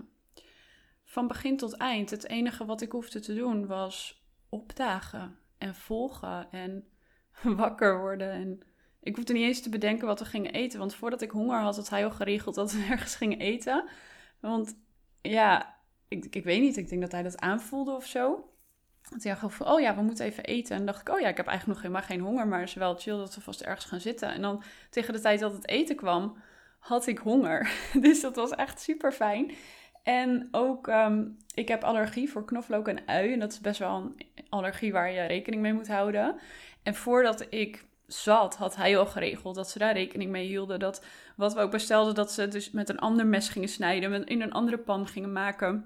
van 1.08 1.26
begin 1.26 1.56
tot 1.56 1.76
eind. 1.76 2.10
Het 2.10 2.28
enige 2.28 2.64
wat 2.64 2.80
ik 2.80 2.92
hoefde 2.92 3.20
te 3.20 3.34
doen 3.34 3.66
was 3.66 4.22
opdagen 4.48 5.38
en 5.58 5.74
volgen 5.74 6.50
en 6.50 6.88
wakker 7.42 7.98
worden. 7.98 8.30
En 8.30 8.60
ik 9.00 9.16
hoefde 9.16 9.32
niet 9.32 9.42
eens 9.42 9.62
te 9.62 9.68
bedenken 9.68 10.06
wat 10.06 10.18
we 10.18 10.24
gingen 10.24 10.52
eten. 10.52 10.78
Want 10.78 10.94
voordat 10.94 11.22
ik 11.22 11.30
honger 11.30 11.60
had, 11.60 11.76
had 11.76 11.88
hij 11.88 12.04
al 12.04 12.10
geregeld 12.10 12.54
dat 12.54 12.72
we 12.72 12.86
ergens 12.90 13.16
gingen 13.16 13.38
eten. 13.38 13.88
Want 14.40 14.76
ja, 15.22 15.76
ik, 16.08 16.26
ik 16.30 16.44
weet 16.44 16.60
niet. 16.60 16.76
Ik 16.76 16.88
denk 16.88 17.00
dat 17.00 17.12
hij 17.12 17.22
dat 17.22 17.40
aanvoelde 17.40 17.94
of 17.94 18.06
zo. 18.06 18.52
Dat 19.10 19.22
hij 19.22 19.36
van, 19.36 19.66
oh 19.66 19.80
ja, 19.80 19.94
we 19.94 20.02
moeten 20.02 20.24
even 20.24 20.44
eten. 20.44 20.76
En 20.76 20.86
dacht 20.86 21.00
ik, 21.00 21.08
oh 21.08 21.20
ja, 21.20 21.28
ik 21.28 21.36
heb 21.36 21.46
eigenlijk 21.46 21.80
nog 21.80 21.88
helemaal 21.88 22.08
geen 22.08 22.26
honger. 22.26 22.48
Maar 22.48 22.60
het 22.60 22.68
is 22.68 22.74
wel 22.74 22.96
chill 22.96 23.16
dat 23.16 23.34
we 23.34 23.40
vast 23.40 23.60
ergens 23.60 23.84
gaan 23.84 24.00
zitten. 24.00 24.28
En 24.28 24.42
dan 24.42 24.62
tegen 24.90 25.14
de 25.14 25.20
tijd 25.20 25.40
dat 25.40 25.52
het 25.52 25.68
eten 25.68 25.96
kwam, 25.96 26.36
had 26.78 27.06
ik 27.06 27.18
honger. 27.18 27.70
Dus 28.00 28.20
dat 28.20 28.36
was 28.36 28.50
echt 28.50 28.80
super 28.80 29.12
fijn. 29.12 29.54
En 30.02 30.48
ook, 30.50 30.86
um, 30.86 31.36
ik 31.54 31.68
heb 31.68 31.84
allergie 31.84 32.30
voor 32.30 32.44
knoflook 32.44 32.88
en 32.88 33.06
ui. 33.06 33.32
En 33.32 33.38
dat 33.38 33.52
is 33.52 33.60
best 33.60 33.78
wel 33.78 33.94
een 33.96 34.26
allergie 34.48 34.92
waar 34.92 35.10
je 35.12 35.26
rekening 35.26 35.62
mee 35.62 35.72
moet 35.72 35.88
houden. 35.88 36.36
En 36.82 36.94
voordat 36.94 37.46
ik 37.50 37.84
zat, 38.06 38.56
had 38.56 38.76
hij 38.76 38.98
al 38.98 39.06
geregeld 39.06 39.54
dat 39.54 39.70
ze 39.70 39.78
daar 39.78 39.92
rekening 39.92 40.30
mee 40.30 40.46
hielden. 40.46 40.78
Dat 40.78 41.04
wat 41.36 41.54
we 41.54 41.60
ook 41.60 41.70
bestelden, 41.70 42.14
dat 42.14 42.32
ze 42.32 42.48
dus 42.48 42.70
met 42.70 42.88
een 42.88 42.98
ander 42.98 43.26
mes 43.26 43.48
gingen 43.48 43.68
snijden, 43.68 44.24
in 44.26 44.42
een 44.42 44.52
andere 44.52 44.78
pan 44.78 45.06
gingen 45.06 45.32
maken. 45.32 45.84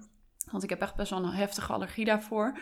Want 0.51 0.63
ik 0.63 0.71
heb 0.71 0.81
echt 0.81 0.97
best 0.97 1.11
wel 1.11 1.25
een 1.25 1.31
heftige 1.31 1.73
allergie 1.73 2.05
daarvoor. 2.05 2.59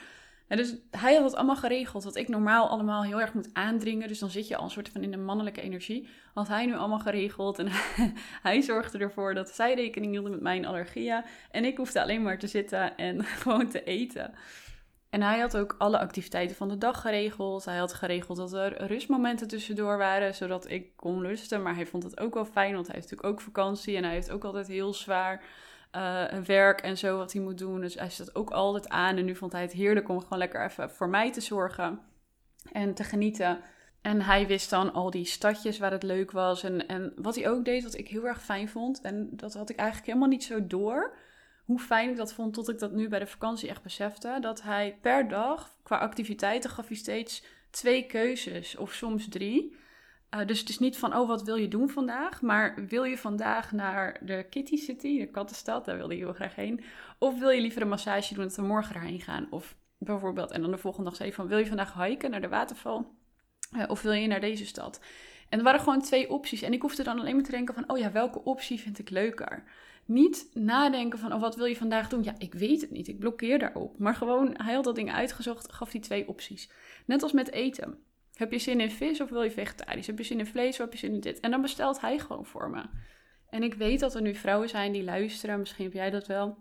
Dus 0.57 0.75
hij 0.91 1.15
had 1.15 1.25
het 1.25 1.35
allemaal 1.35 1.57
geregeld, 1.57 2.05
wat 2.05 2.17
ik 2.17 2.29
normaal 2.29 2.69
allemaal 2.69 3.03
heel 3.03 3.21
erg 3.21 3.35
moet 3.35 3.51
aandringen. 3.53 4.09
Dus 4.09 4.19
dan 4.19 4.31
zit 4.31 4.49
je 4.49 4.57
al 4.57 4.65
een 4.65 4.71
soort 4.71 4.89
van 4.89 5.03
in 5.03 5.11
de 5.11 5.17
mannelijke 5.17 5.61
energie. 5.61 6.09
Had 6.35 6.49
hij 6.49 6.67
nu 6.67 6.77
allemaal 6.77 6.99
geregeld 6.99 7.59
en 7.59 7.69
hij 8.43 8.61
zorgde 8.61 8.99
ervoor 8.99 9.35
dat 9.35 9.51
zij 9.51 9.75
rekening 9.75 10.13
hielden 10.13 10.31
met 10.31 10.41
mijn 10.41 10.67
allergieën. 10.67 11.25
En 11.51 11.65
ik 11.65 11.77
hoefde 11.77 12.03
alleen 12.03 12.23
maar 12.23 12.39
te 12.39 12.47
zitten 12.47 12.97
en 12.97 13.25
gewoon 13.43 13.69
te 13.69 13.85
eten. 13.85 14.35
En 15.11 15.23
hij 15.23 15.39
had 15.39 15.57
ook 15.57 15.75
alle 15.79 15.99
activiteiten 15.99 16.57
van 16.57 16.69
de 16.69 16.79
dag 16.79 17.01
geregeld. 17.01 17.65
Hij 17.65 17.79
had 17.79 17.93
geregeld 17.93 18.39
dat 18.39 18.53
er 18.53 18.87
rustmomenten 18.87 19.49
tussendoor 19.49 19.99
waren, 19.99 20.35
zodat 20.35 20.71
ik 20.71 20.97
kon 20.97 21.23
rusten. 21.23 21.63
Maar 21.63 21.75
hij 21.75 21.87
vond 21.87 22.03
het 22.03 22.21
ook 22.21 22.35
wel 22.35 22.45
fijn, 22.45 22.75
want 22.75 22.87
hij 22.87 22.95
heeft 22.97 23.11
natuurlijk 23.11 23.35
ook 23.35 23.41
vakantie 23.41 23.97
en 23.97 24.05
hij 24.05 24.13
heeft 24.13 24.31
ook 24.31 24.45
altijd 24.45 24.67
heel 24.67 24.95
zwaar 24.95 25.45
uh, 25.97 26.33
werk 26.45 26.81
en 26.81 26.99
zo 26.99 27.17
wat 27.17 27.33
hij 27.33 27.43
moet 27.43 27.59
doen. 27.59 27.81
Dus 27.81 27.95
hij 27.95 28.11
zat 28.11 28.35
ook 28.35 28.51
altijd 28.51 28.89
aan. 28.89 29.17
En 29.17 29.25
nu 29.25 29.37
vond 29.37 29.53
hij 29.53 29.63
het 29.63 29.73
heerlijk 29.73 30.09
om 30.09 30.21
gewoon 30.21 30.39
lekker 30.39 30.65
even 30.65 30.91
voor 30.91 31.09
mij 31.09 31.33
te 31.33 31.41
zorgen 31.41 32.01
en 32.73 32.95
te 32.95 33.05
genieten. 33.05 33.61
En 34.01 34.23
hij 34.23 34.47
wist 34.47 34.71
dan 34.71 34.93
al 34.93 35.11
die 35.11 35.25
stadjes 35.25 35.79
waar 35.79 35.91
het 35.91 36.03
leuk 36.03 36.31
was. 36.31 36.63
En, 36.63 36.87
en 36.87 37.13
wat 37.17 37.35
hij 37.35 37.49
ook 37.49 37.65
deed, 37.65 37.83
wat 37.83 37.99
ik 37.99 38.09
heel 38.09 38.27
erg 38.27 38.43
fijn 38.43 38.69
vond. 38.69 39.01
En 39.01 39.29
dat 39.31 39.55
had 39.55 39.71
ik 39.71 39.77
eigenlijk 39.77 40.09
helemaal 40.09 40.29
niet 40.29 40.45
zo 40.45 40.67
door. 40.67 41.17
Hoe 41.65 41.79
fijn 41.79 42.11
ik 42.11 42.17
dat 42.17 42.33
vond, 42.33 42.55
tot 42.55 42.69
ik 42.69 42.79
dat 42.79 42.93
nu 42.93 43.09
bij 43.09 43.19
de 43.19 43.27
vakantie 43.27 43.69
echt 43.69 43.83
besefte. 43.83 44.39
Dat 44.41 44.63
hij 44.63 44.99
per 45.01 45.29
dag, 45.29 45.77
qua 45.83 45.99
activiteiten, 45.99 46.71
gaf 46.71 46.89
hij 46.89 46.97
steeds 46.97 47.45
twee 47.71 48.07
keuzes. 48.07 48.77
Of 48.77 48.93
soms 48.93 49.29
drie. 49.29 49.77
Uh, 50.35 50.47
dus 50.47 50.61
het 50.61 50.69
is 50.69 50.79
niet 50.79 50.99
van, 50.99 51.17
oh, 51.17 51.29
wat 51.29 51.43
wil 51.43 51.57
je 51.57 51.69
doen 51.69 51.89
vandaag? 51.89 52.43
Maar 52.43 52.87
wil 52.89 53.05
je 53.05 53.19
vandaag 53.19 53.73
naar 53.73 54.19
de 54.23 54.47
Kitty 54.51 54.77
City, 54.77 55.19
de 55.19 55.27
kattenstad, 55.27 55.85
daar 55.85 55.97
wilde 55.97 56.17
je 56.17 56.25
heel 56.25 56.33
graag 56.33 56.55
heen. 56.55 56.85
Of 57.19 57.39
wil 57.39 57.51
je 57.51 57.61
liever 57.61 57.83
een 57.83 57.89
massage 57.89 58.35
doen 58.35 58.43
dat 58.45 58.57
we 58.57 58.63
morgen 58.63 58.95
daarheen 58.95 59.21
gaan? 59.21 59.47
Of 59.51 59.77
bijvoorbeeld, 59.99 60.51
en 60.51 60.63
dan 60.63 60.71
de 60.71 60.79
volgende 60.79 61.09
dag 61.09 61.19
zei 61.19 61.33
van, 61.33 61.47
wil 61.47 61.59
je 61.59 61.67
vandaag 61.67 61.95
hiken 61.95 62.31
naar 62.31 62.41
de 62.41 62.49
waterval? 62.49 63.15
Uh, 63.77 63.85
of 63.89 64.03
wil 64.03 64.13
je 64.13 64.27
naar 64.27 64.41
deze 64.41 64.67
stad? 64.67 65.01
En 65.49 65.59
er 65.59 65.65
waren 65.65 65.81
gewoon 65.81 66.03
twee 66.03 66.31
opties. 66.31 66.63
En 66.63 66.73
ik 66.73 66.83
hoefde 66.83 67.03
dan 67.03 67.19
alleen 67.19 67.35
maar 67.35 67.45
te 67.45 67.51
denken 67.51 67.75
van, 67.75 67.91
oh 67.91 67.99
ja, 67.99 68.13
welke 68.13 68.45
optie 68.45 68.81
vind 68.81 68.99
ik 68.99 69.11
leuker? 69.11 69.65
Niet 70.05 70.51
nadenken 70.55 71.19
van, 71.19 71.33
oh, 71.33 71.41
wat 71.41 71.57
wil 71.57 71.67
je 71.67 71.77
vandaag 71.77 72.09
doen? 72.09 72.23
Ja, 72.23 72.35
ik 72.39 72.55
weet 72.55 72.81
het 72.81 72.91
niet. 72.91 73.09
Ik 73.09 73.19
blokkeer 73.19 73.59
daarop. 73.59 73.99
Maar 73.99 74.15
gewoon, 74.15 74.55
hij 74.57 74.75
had 74.75 74.85
dat 74.85 74.95
ding 74.95 75.13
uitgezocht, 75.13 75.73
gaf 75.73 75.91
die 75.91 76.01
twee 76.01 76.29
opties. 76.29 76.71
Net 77.07 77.23
als 77.23 77.33
met 77.33 77.51
eten. 77.51 77.99
Heb 78.35 78.53
je 78.53 78.59
zin 78.59 78.81
in 78.81 78.91
vis 78.91 79.21
of 79.21 79.31
wil 79.31 79.43
je 79.43 79.51
vegetarisch? 79.51 80.07
Heb 80.07 80.19
je 80.19 80.25
zin 80.25 80.39
in 80.39 80.47
vlees 80.47 80.73
of 80.73 80.79
heb 80.79 80.93
je 80.93 80.99
zin 80.99 81.15
in 81.15 81.21
dit? 81.21 81.41
En 81.41 81.51
dan 81.51 81.61
bestelt 81.61 82.01
hij 82.01 82.19
gewoon 82.19 82.47
voor 82.47 82.71
me. 82.71 82.83
En 83.51 83.63
ik 83.63 83.75
weet 83.75 84.01
dat 84.01 84.15
er 84.15 84.23
nu 84.23 84.35
vrouwen 84.35 84.69
zijn 84.69 84.93
die 84.93 85.05
luisteren, 85.05 85.59
misschien 85.59 85.85
heb 85.85 85.95
jij 85.95 86.11
dat 86.11 86.27
wel. 86.27 86.57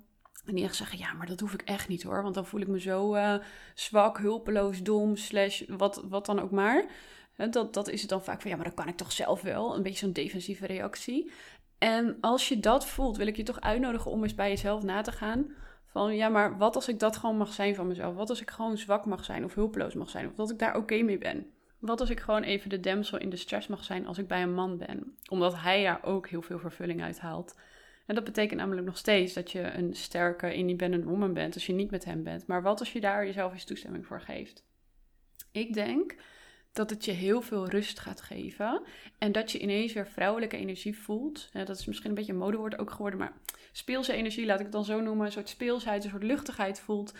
En 0.45 0.55
die 0.55 0.63
echt 0.63 0.75
zeggen, 0.75 0.97
ja, 0.97 1.13
maar 1.13 1.27
dat 1.27 1.39
hoef 1.39 1.53
ik 1.53 1.61
echt 1.61 1.87
niet 1.87 2.03
hoor. 2.03 2.23
Want 2.23 2.35
dan 2.35 2.45
voel 2.45 2.61
ik 2.61 2.67
me 2.67 2.79
zo 2.79 3.15
uh, 3.15 3.35
zwak, 3.73 4.17
hulpeloos, 4.17 4.83
dom, 4.83 5.15
slash 5.15 5.61
wat, 5.67 6.03
wat 6.09 6.25
dan 6.25 6.39
ook 6.39 6.51
maar. 6.51 6.85
Dat, 7.49 7.73
dat 7.73 7.87
is 7.87 8.01
het 8.01 8.09
dan 8.09 8.23
vaak 8.23 8.41
van, 8.41 8.49
ja, 8.49 8.55
maar 8.55 8.65
dat 8.65 8.73
kan 8.73 8.87
ik 8.87 8.97
toch 8.97 9.11
zelf 9.11 9.41
wel. 9.41 9.75
Een 9.75 9.83
beetje 9.83 10.05
zo'n 10.05 10.13
defensieve 10.13 10.65
reactie. 10.65 11.31
En 11.77 12.17
als 12.21 12.47
je 12.47 12.59
dat 12.59 12.85
voelt, 12.85 13.17
wil 13.17 13.27
ik 13.27 13.35
je 13.35 13.43
toch 13.43 13.61
uitnodigen 13.61 14.11
om 14.11 14.23
eens 14.23 14.35
bij 14.35 14.49
jezelf 14.49 14.83
na 14.83 15.01
te 15.01 15.11
gaan. 15.11 15.51
Van 15.85 16.15
ja, 16.15 16.29
maar 16.29 16.57
wat 16.57 16.75
als 16.75 16.87
ik 16.87 16.99
dat 16.99 17.17
gewoon 17.17 17.37
mag 17.37 17.53
zijn 17.53 17.75
van 17.75 17.87
mezelf? 17.87 18.15
Wat 18.15 18.29
als 18.29 18.41
ik 18.41 18.49
gewoon 18.49 18.77
zwak 18.77 19.05
mag 19.05 19.25
zijn 19.25 19.43
of 19.43 19.53
hulpeloos 19.53 19.93
mag 19.93 20.09
zijn? 20.09 20.27
Of 20.27 20.33
dat 20.33 20.49
ik 20.51 20.59
daar 20.59 20.75
oké 20.75 21.01
mee 21.01 21.17
ben? 21.17 21.47
Wat 21.79 21.99
als 21.99 22.09
ik 22.09 22.19
gewoon 22.19 22.43
even 22.43 22.69
de 22.69 22.79
damsel 22.79 23.17
in 23.17 23.29
de 23.29 23.35
stress 23.35 23.67
mag 23.67 23.83
zijn 23.83 24.07
als 24.07 24.17
ik 24.17 24.27
bij 24.27 24.41
een 24.41 24.53
man 24.53 24.77
ben? 24.77 25.17
Omdat 25.29 25.55
hij 25.55 25.83
daar 25.83 26.03
ook 26.03 26.27
heel 26.29 26.41
veel 26.41 26.59
vervulling 26.59 27.01
uit 27.01 27.19
haalt. 27.19 27.55
En 28.05 28.15
dat 28.15 28.23
betekent 28.23 28.59
namelijk 28.59 28.85
nog 28.85 28.97
steeds 28.97 29.33
dat 29.33 29.51
je 29.51 29.61
een 29.61 29.93
sterke 29.93 30.53
independent 30.53 31.03
woman 31.03 31.33
bent 31.33 31.53
als 31.53 31.65
je 31.65 31.73
niet 31.73 31.91
met 31.91 32.05
hem 32.05 32.23
bent. 32.23 32.47
Maar 32.47 32.61
wat 32.61 32.79
als 32.79 32.93
je 32.93 32.99
daar 32.99 33.25
jezelf 33.25 33.53
eens 33.53 33.63
toestemming 33.63 34.05
voor 34.05 34.21
geeft? 34.21 34.63
Ik 35.51 35.73
denk 35.73 36.15
dat 36.71 36.89
het 36.89 37.05
je 37.05 37.11
heel 37.11 37.41
veel 37.41 37.67
rust 37.67 37.99
gaat 37.99 38.21
geven. 38.21 38.81
En 39.17 39.31
dat 39.31 39.51
je 39.51 39.59
ineens 39.59 39.93
weer 39.93 40.07
vrouwelijke 40.07 40.57
energie 40.57 40.97
voelt. 40.97 41.49
Dat 41.53 41.69
is 41.69 41.85
misschien 41.85 42.09
een 42.09 42.15
beetje 42.15 42.31
een 42.31 42.37
modewoord 42.37 42.77
ook 42.77 42.91
geworden. 42.91 43.19
Maar 43.19 43.33
speelse 43.71 44.13
energie, 44.13 44.45
laat 44.45 44.59
ik 44.59 44.65
het 44.65 44.73
dan 44.73 44.85
zo 44.85 45.01
noemen. 45.01 45.25
Een 45.25 45.31
soort 45.31 45.49
speelsheid, 45.49 46.03
een 46.03 46.09
soort 46.09 46.23
luchtigheid 46.23 46.79
voelt. 46.79 47.13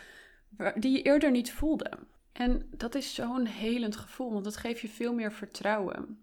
Die 0.75 0.91
je 0.91 1.01
eerder 1.01 1.31
niet 1.31 1.51
voelde. 1.51 1.97
En 2.31 2.67
dat 2.71 2.95
is 2.95 3.15
zo'n 3.15 3.45
helend 3.45 3.95
gevoel, 3.95 4.31
want 4.31 4.43
dat 4.43 4.57
geeft 4.57 4.79
je 4.81 4.87
veel 4.87 5.13
meer 5.13 5.31
vertrouwen. 5.31 6.19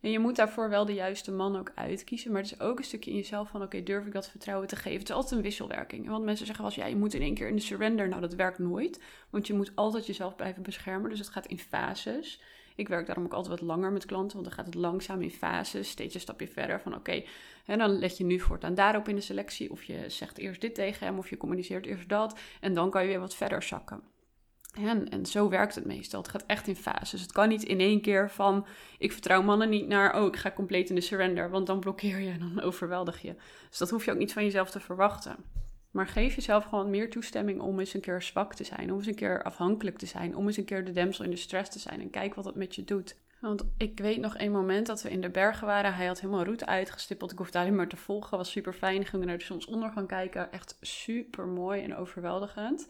En 0.00 0.10
je 0.10 0.18
moet 0.18 0.36
daarvoor 0.36 0.68
wel 0.68 0.84
de 0.84 0.94
juiste 0.94 1.32
man 1.32 1.56
ook 1.56 1.72
uitkiezen. 1.74 2.32
Maar 2.32 2.42
het 2.42 2.52
is 2.52 2.60
ook 2.60 2.78
een 2.78 2.84
stukje 2.84 3.10
in 3.10 3.16
jezelf 3.16 3.48
van: 3.48 3.62
oké, 3.62 3.82
durf 3.82 4.06
ik 4.06 4.12
dat 4.12 4.28
vertrouwen 4.28 4.68
te 4.68 4.76
geven? 4.76 4.98
Het 4.98 5.08
is 5.08 5.14
altijd 5.14 5.32
een 5.32 5.42
wisselwerking. 5.42 6.08
Want 6.08 6.24
mensen 6.24 6.46
zeggen 6.46 6.64
als 6.64 6.74
ja, 6.74 6.86
je 6.86 6.96
moet 6.96 7.14
in 7.14 7.22
één 7.22 7.34
keer 7.34 7.48
in 7.48 7.56
de 7.56 7.62
surrender. 7.62 8.08
Nou, 8.08 8.20
dat 8.20 8.34
werkt 8.34 8.58
nooit. 8.58 9.00
Want 9.30 9.46
je 9.46 9.54
moet 9.54 9.72
altijd 9.74 10.06
jezelf 10.06 10.36
blijven 10.36 10.62
beschermen. 10.62 11.10
Dus 11.10 11.18
het 11.18 11.28
gaat 11.28 11.46
in 11.46 11.58
fases. 11.58 12.40
Ik 12.74 12.88
werk 12.88 13.06
daarom 13.06 13.24
ook 13.24 13.32
altijd 13.32 13.60
wat 13.60 13.68
langer 13.68 13.92
met 13.92 14.06
klanten, 14.06 14.32
want 14.32 14.48
dan 14.48 14.54
gaat 14.54 14.66
het 14.66 14.74
langzaam 14.74 15.22
in 15.22 15.30
fases, 15.30 15.88
steeds 15.88 16.14
een 16.14 16.20
stapje 16.20 16.48
verder. 16.48 16.80
Van 16.80 16.94
oké, 16.94 17.22
en 17.66 17.78
dan 17.78 17.98
let 17.98 18.16
je 18.16 18.24
nu 18.24 18.40
voortaan 18.40 18.74
daarop 18.74 19.08
in 19.08 19.14
de 19.14 19.20
selectie. 19.20 19.70
Of 19.70 19.84
je 19.84 20.04
zegt 20.08 20.38
eerst 20.38 20.60
dit 20.60 20.74
tegen 20.74 21.06
hem, 21.06 21.18
of 21.18 21.30
je 21.30 21.36
communiceert 21.36 21.86
eerst 21.86 22.08
dat. 22.08 22.38
En 22.60 22.74
dan 22.74 22.90
kan 22.90 23.02
je 23.02 23.08
weer 23.08 23.20
wat 23.20 23.34
verder 23.34 23.62
zakken. 23.62 24.02
En, 24.74 25.08
en 25.08 25.26
zo 25.26 25.48
werkt 25.48 25.74
het 25.74 25.84
meestal. 25.84 26.20
Het 26.20 26.30
gaat 26.30 26.46
echt 26.46 26.68
in 26.68 26.76
fases. 26.76 27.20
Het 27.20 27.32
kan 27.32 27.48
niet 27.48 27.62
in 27.62 27.80
één 27.80 28.00
keer 28.00 28.30
van 28.30 28.66
ik 28.98 29.12
vertrouw 29.12 29.42
mannen 29.42 29.68
niet 29.68 29.88
naar 29.88 30.20
oh, 30.20 30.26
ik 30.26 30.36
ga 30.36 30.50
compleet 30.50 30.88
in 30.88 30.94
de 30.94 31.00
surrender. 31.00 31.50
Want 31.50 31.66
dan 31.66 31.80
blokkeer 31.80 32.18
je 32.18 32.30
en 32.30 32.38
dan 32.38 32.60
overweldig 32.68 33.22
je. 33.22 33.34
Dus 33.68 33.78
dat 33.78 33.90
hoef 33.90 34.04
je 34.04 34.10
ook 34.10 34.18
niet 34.18 34.32
van 34.32 34.44
jezelf 34.44 34.70
te 34.70 34.80
verwachten. 34.80 35.36
Maar 35.90 36.06
geef 36.06 36.34
jezelf 36.34 36.64
gewoon 36.64 36.90
meer 36.90 37.10
toestemming 37.10 37.60
om 37.60 37.78
eens 37.78 37.94
een 37.94 38.00
keer 38.00 38.22
zwak 38.22 38.54
te 38.54 38.64
zijn. 38.64 38.90
Om 38.92 38.98
eens 38.98 39.06
een 39.06 39.14
keer 39.14 39.42
afhankelijk 39.42 39.98
te 39.98 40.06
zijn. 40.06 40.36
Om 40.36 40.46
eens 40.46 40.56
een 40.56 40.64
keer 40.64 40.84
de 40.84 40.92
damsel 40.92 41.24
in 41.24 41.30
de 41.30 41.36
stress 41.36 41.70
te 41.70 41.78
zijn. 41.78 42.00
En 42.00 42.10
kijk 42.10 42.34
wat 42.34 42.44
dat 42.44 42.54
met 42.54 42.74
je 42.74 42.84
doet. 42.84 43.16
Want 43.40 43.64
ik 43.76 43.98
weet 43.98 44.20
nog 44.20 44.38
een 44.38 44.52
moment 44.52 44.86
dat 44.86 45.02
we 45.02 45.10
in 45.10 45.20
de 45.20 45.30
bergen 45.30 45.66
waren. 45.66 45.94
Hij 45.94 46.06
had 46.06 46.20
helemaal 46.20 46.44
route 46.44 46.66
uitgestippeld. 46.66 47.32
Ik 47.32 47.38
hoefde 47.38 47.58
alleen 47.58 47.74
maar 47.74 47.88
te 47.88 47.96
volgen. 47.96 48.36
Was 48.36 48.50
super 48.50 48.72
fijn. 48.72 49.06
Gingen 49.06 49.26
naar 49.26 49.38
de 49.38 49.44
zonsondergang 49.44 50.08
kijken. 50.08 50.52
Echt 50.52 50.76
super 50.80 51.46
mooi 51.46 51.82
en 51.82 51.96
overweldigend. 51.96 52.88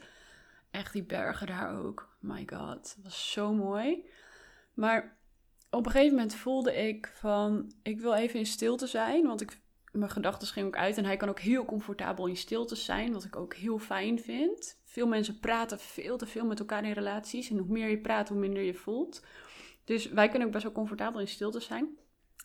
Echt 0.70 0.92
die 0.92 1.04
bergen 1.04 1.46
daar 1.46 1.78
ook. 1.78 2.16
My 2.20 2.46
god. 2.46 2.94
Het 2.94 2.98
was 3.02 3.32
zo 3.32 3.52
mooi. 3.52 4.06
Maar 4.74 5.16
op 5.70 5.86
een 5.86 5.92
gegeven 5.92 6.14
moment 6.14 6.34
voelde 6.34 6.74
ik 6.74 7.12
van... 7.14 7.72
Ik 7.82 8.00
wil 8.00 8.14
even 8.14 8.38
in 8.38 8.46
stilte 8.46 8.86
zijn. 8.86 9.26
Want 9.26 9.40
ik 9.40 9.60
mijn 9.92 10.10
gedachten 10.10 10.48
gingen 10.48 10.68
ook 10.68 10.76
uit. 10.76 10.96
En 10.96 11.04
hij 11.04 11.16
kan 11.16 11.28
ook 11.28 11.40
heel 11.40 11.64
comfortabel 11.64 12.26
in 12.26 12.36
stilte 12.36 12.76
zijn, 12.76 13.12
wat 13.12 13.24
ik 13.24 13.36
ook 13.36 13.54
heel 13.54 13.78
fijn 13.78 14.20
vind. 14.20 14.80
Veel 14.84 15.06
mensen 15.06 15.38
praten 15.38 15.78
veel 15.78 16.16
te 16.16 16.26
veel 16.26 16.44
met 16.44 16.58
elkaar 16.58 16.84
in 16.84 16.92
relaties. 16.92 17.50
En 17.50 17.58
hoe 17.58 17.72
meer 17.72 17.88
je 17.88 18.00
praat, 18.00 18.28
hoe 18.28 18.38
minder 18.38 18.62
je 18.62 18.74
voelt. 18.74 19.24
Dus 19.84 20.08
wij 20.08 20.28
kunnen 20.28 20.46
ook 20.46 20.52
best 20.52 20.64
wel 20.64 20.72
comfortabel 20.72 21.20
in 21.20 21.28
stilte 21.28 21.60
zijn. 21.60 21.98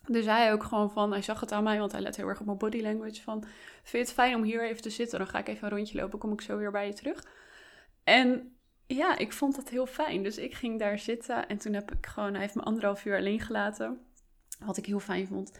Dus 0.06 0.24
hij 0.24 0.52
ook 0.52 0.62
gewoon 0.62 0.90
van, 0.90 1.10
hij 1.10 1.22
zag 1.22 1.40
het 1.40 1.52
aan 1.52 1.62
mij, 1.62 1.78
want 1.78 1.92
hij 1.92 2.00
let 2.00 2.16
heel 2.16 2.28
erg 2.28 2.40
op 2.40 2.46
mijn 2.46 2.58
body 2.58 2.80
language. 2.82 3.22
Van, 3.22 3.42
vind 3.42 3.90
je 3.90 3.98
het 3.98 4.12
fijn 4.12 4.34
om 4.34 4.42
hier 4.42 4.64
even 4.64 4.82
te 4.82 4.90
zitten? 4.90 5.18
Dan 5.18 5.28
ga 5.28 5.38
ik 5.38 5.48
even 5.48 5.64
een 5.64 5.76
rondje 5.76 6.00
lopen, 6.00 6.18
kom 6.18 6.32
ik 6.32 6.40
zo 6.40 6.56
weer 6.56 6.70
bij 6.70 6.86
je 6.86 6.92
terug. 6.92 7.24
En 8.06 8.56
ja, 8.86 9.18
ik 9.18 9.32
vond 9.32 9.56
dat 9.56 9.68
heel 9.68 9.86
fijn. 9.86 10.22
Dus 10.22 10.38
ik 10.38 10.54
ging 10.54 10.78
daar 10.78 10.98
zitten 10.98 11.48
en 11.48 11.58
toen 11.58 11.72
heb 11.72 11.92
ik 11.92 12.06
gewoon, 12.06 12.32
hij 12.32 12.40
heeft 12.40 12.54
me 12.54 12.62
anderhalf 12.62 13.04
uur 13.04 13.16
alleen 13.16 13.40
gelaten. 13.40 14.00
Wat 14.64 14.76
ik 14.76 14.86
heel 14.86 15.00
fijn 15.00 15.26
vond. 15.26 15.58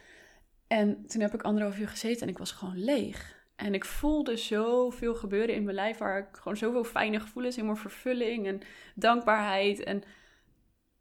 En 0.66 1.06
toen 1.06 1.20
heb 1.20 1.34
ik 1.34 1.42
anderhalf 1.42 1.78
uur 1.78 1.88
gezeten 1.88 2.22
en 2.22 2.28
ik 2.28 2.38
was 2.38 2.52
gewoon 2.52 2.84
leeg. 2.84 3.44
En 3.56 3.74
ik 3.74 3.84
voelde 3.84 4.36
zoveel 4.36 5.14
gebeuren 5.14 5.54
in 5.54 5.64
mijn 5.64 5.76
lijf 5.76 5.98
waar 5.98 6.18
ik 6.18 6.36
gewoon 6.36 6.56
zoveel 6.56 6.84
fijne 6.84 7.20
gevoelens, 7.20 7.56
helemaal 7.56 7.76
vervulling 7.76 8.46
en 8.46 8.60
dankbaarheid. 8.94 9.82
En 9.82 10.02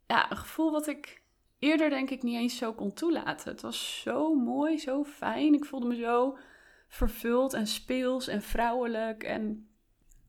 ja, 0.06 0.30
een 0.30 0.36
gevoel 0.36 0.70
wat 0.70 0.86
ik 0.86 1.22
eerder 1.58 1.90
denk 1.90 2.10
ik 2.10 2.22
niet 2.22 2.36
eens 2.36 2.56
zo 2.56 2.72
kon 2.72 2.92
toelaten. 2.92 3.50
Het 3.50 3.60
was 3.60 4.00
zo 4.02 4.34
mooi, 4.34 4.78
zo 4.78 5.04
fijn. 5.04 5.54
Ik 5.54 5.64
voelde 5.64 5.86
me 5.86 5.96
zo 5.96 6.38
vervuld 6.88 7.52
en 7.52 7.66
speels 7.66 8.28
en 8.28 8.42
vrouwelijk. 8.42 9.22
En, 9.22 9.68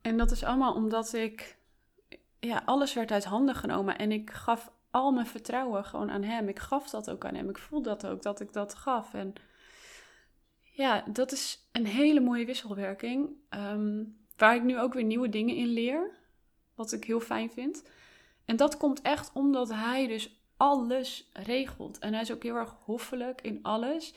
en 0.08 0.18
dat 0.18 0.32
is 0.32 0.44
allemaal 0.44 0.74
omdat 0.74 1.14
ik, 1.14 1.58
ja, 2.40 2.62
alles 2.66 2.94
werd 2.94 3.12
uit 3.12 3.26
handen 3.26 3.56
genomen 3.56 3.98
en 3.98 4.12
ik 4.12 4.32
gaf 4.32 4.72
al 4.92 5.12
mijn 5.12 5.28
vertrouwen 5.28 5.86
gewoon 5.86 6.12
aan 6.12 6.24
hem. 6.24 6.48
Ik 6.48 6.60
gaf 6.60 6.90
dat 6.90 7.10
ook 7.10 7.26
aan 7.26 7.36
hem. 7.36 7.50
Ik 7.50 7.58
voel 7.58 7.82
dat 7.82 8.06
ook, 8.06 8.22
dat 8.22 8.40
ik 8.40 8.54
dat 8.54 8.76
gaf. 8.76 9.14
En 9.14 9.34
ja, 10.62 11.04
dat 11.12 11.32
is 11.32 11.70
een 11.72 11.86
hele 11.86 12.20
mooie 12.20 12.46
wisselwerking. 12.46 13.30
Ehm, 13.50 14.04
waar 14.38 14.56
ik 14.56 14.64
nu 14.64 14.80
ook 14.80 14.94
weer 14.94 15.04
nieuwe 15.04 15.30
dingen 15.30 15.56
in 15.56 15.68
leer. 15.68 16.12
Wat 16.76 16.92
ik 16.92 17.04
heel 17.04 17.20
fijn 17.20 17.50
vind. 17.50 17.84
En 18.46 18.56
dat 18.56 18.78
komt 18.78 19.02
echt 19.02 19.32
omdat 19.34 19.70
hij 19.70 20.08
dus 20.08 20.42
alles 20.58 21.30
regelt. 21.34 22.00
En 22.00 22.14
hij 22.14 22.22
is 22.22 22.32
ook 22.32 22.44
heel 22.44 22.56
erg 22.56 22.76
hoffelijk 22.84 23.42
in 23.42 23.60
alles. 23.62 24.14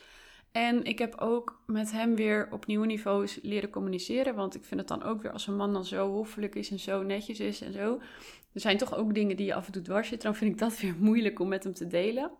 En 0.51 0.83
ik 0.83 0.99
heb 0.99 1.15
ook 1.15 1.61
met 1.65 1.91
hem 1.91 2.15
weer 2.15 2.47
op 2.51 2.65
nieuwe 2.65 2.85
niveaus 2.85 3.39
leren 3.41 3.69
communiceren. 3.69 4.35
Want 4.35 4.55
ik 4.55 4.63
vind 4.63 4.79
het 4.79 4.89
dan 4.89 5.03
ook 5.03 5.21
weer 5.21 5.31
als 5.31 5.47
een 5.47 5.55
man 5.55 5.73
dan 5.73 5.85
zo 5.85 6.11
hoffelijk 6.11 6.55
is 6.55 6.71
en 6.71 6.79
zo 6.79 7.03
netjes 7.03 7.39
is 7.39 7.61
en 7.61 7.73
zo. 7.73 8.01
Er 8.53 8.61
zijn 8.61 8.77
toch 8.77 8.95
ook 8.95 9.13
dingen 9.13 9.35
die 9.35 9.45
je 9.45 9.53
af 9.53 9.65
en 9.65 9.71
toe 9.71 9.81
dwars 9.81 10.07
zit. 10.07 10.21
Dan 10.21 10.35
vind 10.35 10.51
ik 10.51 10.59
dat 10.59 10.79
weer 10.79 10.95
moeilijk 11.09 11.39
om 11.39 11.47
met 11.47 11.63
hem 11.63 11.73
te 11.73 11.87
delen. 11.87 12.31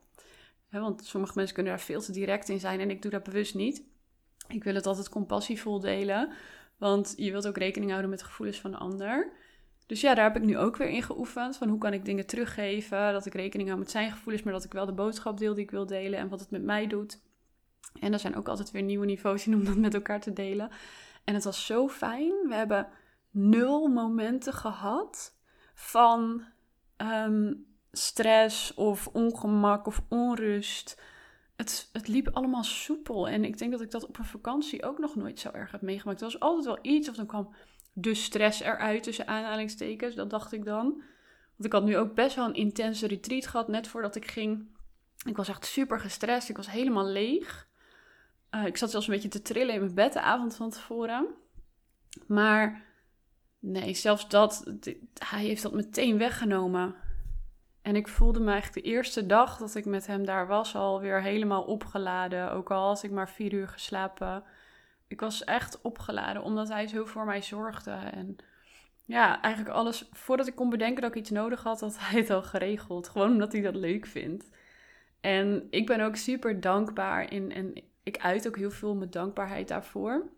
want 0.70 1.06
sommige 1.06 1.34
mensen 1.36 1.56
kunnen 1.56 1.74
daar 1.74 1.82
veel 1.82 2.01
te 2.01 2.12
direct 2.12 2.50
in 2.50 2.60
zijn 2.60 2.80
en 2.80 2.89
ik 2.89 3.01
doe 3.01 3.12
dat 3.12 3.24
bewust 3.24 3.56
niet. 3.56 3.84
Ik 4.48 4.63
wil 4.63 4.75
het 4.75 4.86
altijd 4.86 5.10
compassievol 5.10 5.80
delen. 5.80 6.30
Want 6.77 7.13
je 7.18 7.32
wilt 7.32 7.48
ook 7.48 7.58
rekening 7.58 7.89
houden 7.89 8.10
met 8.10 8.20
de 8.20 8.25
gevoelens 8.25 8.60
van 8.60 8.72
de 8.72 8.77
ander. 8.77 9.32
Dus 9.86 10.01
ja, 10.01 10.13
daar 10.13 10.24
heb 10.24 10.36
ik 10.36 10.44
nu 10.44 10.58
ook 10.58 10.77
weer 10.77 10.89
in 10.89 11.03
geoefend. 11.03 11.58
Van 11.58 11.70
hoe 11.70 11.77
kan 11.77 11.94
ik 11.94 12.06
dingen 12.06 12.25
teruggeven. 12.25 13.13
Dat 13.13 13.25
ik 13.25 13.34
rekening 13.34 13.68
hou 13.70 13.82
met 13.82 13.91
zijn 13.91 14.12
gevoelens. 14.12 14.44
Maar 14.44 14.53
dat 14.53 14.63
ik 14.63 14.74
wel 14.74 14.86
de 14.86 14.94
boodschap 14.94 15.38
deel 15.38 15.53
die 15.53 15.63
ik 15.63 15.72
wil 15.72 15.86
delen. 15.86 16.20
En 16.20 16.30
wat 16.30 16.39
het 16.39 16.51
met 16.51 16.63
mij 16.63 16.88
doet. 16.88 17.20
En 18.00 18.13
er 18.13 18.19
zijn 18.19 18.36
ook 18.36 18.48
altijd 18.48 18.71
weer 18.71 18.81
nieuwe 18.81 19.05
niveaus 19.05 19.48
in 19.48 19.55
om 19.55 19.65
dat 19.65 19.75
met 19.75 19.93
elkaar 19.93 20.19
te 20.19 20.33
delen. 20.33 20.69
En 21.24 21.33
het 21.33 21.43
was 21.43 21.65
zo 21.65 21.88
fijn. 21.88 22.33
We 22.48 22.55
hebben 22.55 22.88
nul 23.31 23.88
momenten 23.88 24.53
gehad 24.53 25.36
van 25.74 26.43
ehm, 26.98 27.53
stress 27.91 28.74
of 28.74 29.07
ongemak 29.07 29.88
of 29.88 30.01
onrust. 30.10 31.01
Het, 31.55 31.89
het 31.93 32.07
liep 32.07 32.29
allemaal 32.33 32.63
soepel. 32.63 33.27
En 33.27 33.45
ik 33.45 33.57
denk 33.57 33.71
dat 33.71 33.81
ik 33.81 33.91
dat 33.91 34.07
op 34.07 34.17
een 34.17 34.25
vakantie 34.25 34.83
ook 34.86 35.00
nog 35.00 35.15
nooit 35.15 35.39
zo 35.39 35.50
erg 35.51 35.71
heb 35.71 35.81
meegemaakt. 35.81 36.19
Er 36.19 36.25
was 36.25 36.39
altijd 36.39 36.65
wel 36.65 36.79
iets, 36.81 37.10
of 37.10 37.15
dan 37.15 37.25
kwam 37.25 37.53
de 37.93 38.13
stress 38.13 38.60
eruit 38.60 39.03
tussen 39.03 39.27
aanhalingstekens. 39.27 40.15
Dat 40.15 40.29
dacht 40.29 40.51
ik 40.51 40.65
dan. 40.65 40.83
Want 41.55 41.65
ik 41.65 41.71
had 41.74 41.83
nu 41.83 41.98
ook 41.98 42.15
best 42.15 42.36
wel 42.36 42.45
een 42.45 42.53
intense 42.53 43.07
retreat 43.07 43.48
gehad 43.48 43.67
net 43.67 43.88
voordat 43.88 44.15
ik 44.15 44.31
ging. 44.31 44.69
Ik 45.25 45.38
was 45.38 45.48
echt 45.48 45.65
super 45.65 46.00
gestrest. 46.00 46.50
Ik 46.50 46.57
was 46.57 46.71
helemaal 46.71 47.05
leeg. 47.05 47.69
Uh, 48.55 48.65
ik 48.65 48.77
zat 48.77 48.91
zelfs 48.91 49.08
een 49.08 49.13
beetje 49.13 49.29
te 49.29 49.41
trillen 49.41 49.74
in 49.74 49.79
mijn 49.79 49.93
bed 49.93 50.13
de 50.13 50.22
avond 50.22 50.55
van 50.55 50.70
tevoren. 50.70 51.27
Maar 52.27 52.84
nee, 53.60 53.93
zelfs 53.93 54.29
dat, 54.29 54.74
hij 55.13 55.43
heeft 55.43 55.62
dat 55.62 55.74
meteen 55.74 56.17
weggenomen. 56.17 56.96
En 57.81 57.96
ik 57.96 58.08
voelde 58.08 58.39
me 58.39 58.51
eigenlijk 58.51 58.86
de 58.86 58.91
eerste 58.91 59.25
dag 59.25 59.58
dat 59.58 59.75
ik 59.75 59.86
met 59.86 60.08
hem 60.08 60.25
daar 60.25 60.48
was 60.48 60.75
alweer 60.75 61.22
helemaal 61.22 61.63
opgeladen. 61.63 62.51
Ook 62.51 62.72
al 62.72 62.88
had 62.88 63.03
ik 63.03 63.12
maar 63.12 63.29
vier 63.29 63.53
uur 63.53 63.67
geslapen. 63.67 64.43
Ik 65.08 65.20
was 65.20 65.43
echt 65.43 65.81
opgeladen 65.81 66.43
omdat 66.43 66.67
hij 66.67 66.88
zo 66.88 67.05
voor 67.05 67.25
mij 67.25 67.41
zorgde. 67.41 67.91
En 67.91 68.36
ja, 69.05 69.41
eigenlijk 69.41 69.75
alles, 69.75 70.10
voordat 70.12 70.48
ik 70.48 70.55
kon 70.55 70.70
bedenken 70.70 71.01
dat 71.01 71.12
ik 71.12 71.17
iets 71.17 71.29
nodig 71.29 71.63
had, 71.63 71.79
had 71.79 72.00
hij 72.00 72.20
het 72.20 72.29
al 72.29 72.43
geregeld. 72.43 73.10
Gewoon 73.10 73.31
omdat 73.31 73.51
hij 73.51 73.62
dat 73.62 73.75
leuk 73.75 74.05
vindt. 74.05 74.50
En 75.22 75.67
ik 75.70 75.86
ben 75.86 76.01
ook 76.01 76.15
super 76.15 76.60
dankbaar 76.60 77.31
in, 77.31 77.51
en 77.51 77.84
ik 78.03 78.17
uit 78.17 78.48
ook 78.48 78.58
heel 78.58 78.72
veel 78.72 78.96
mijn 78.96 79.10
dankbaarheid 79.10 79.67
daarvoor. 79.67 80.29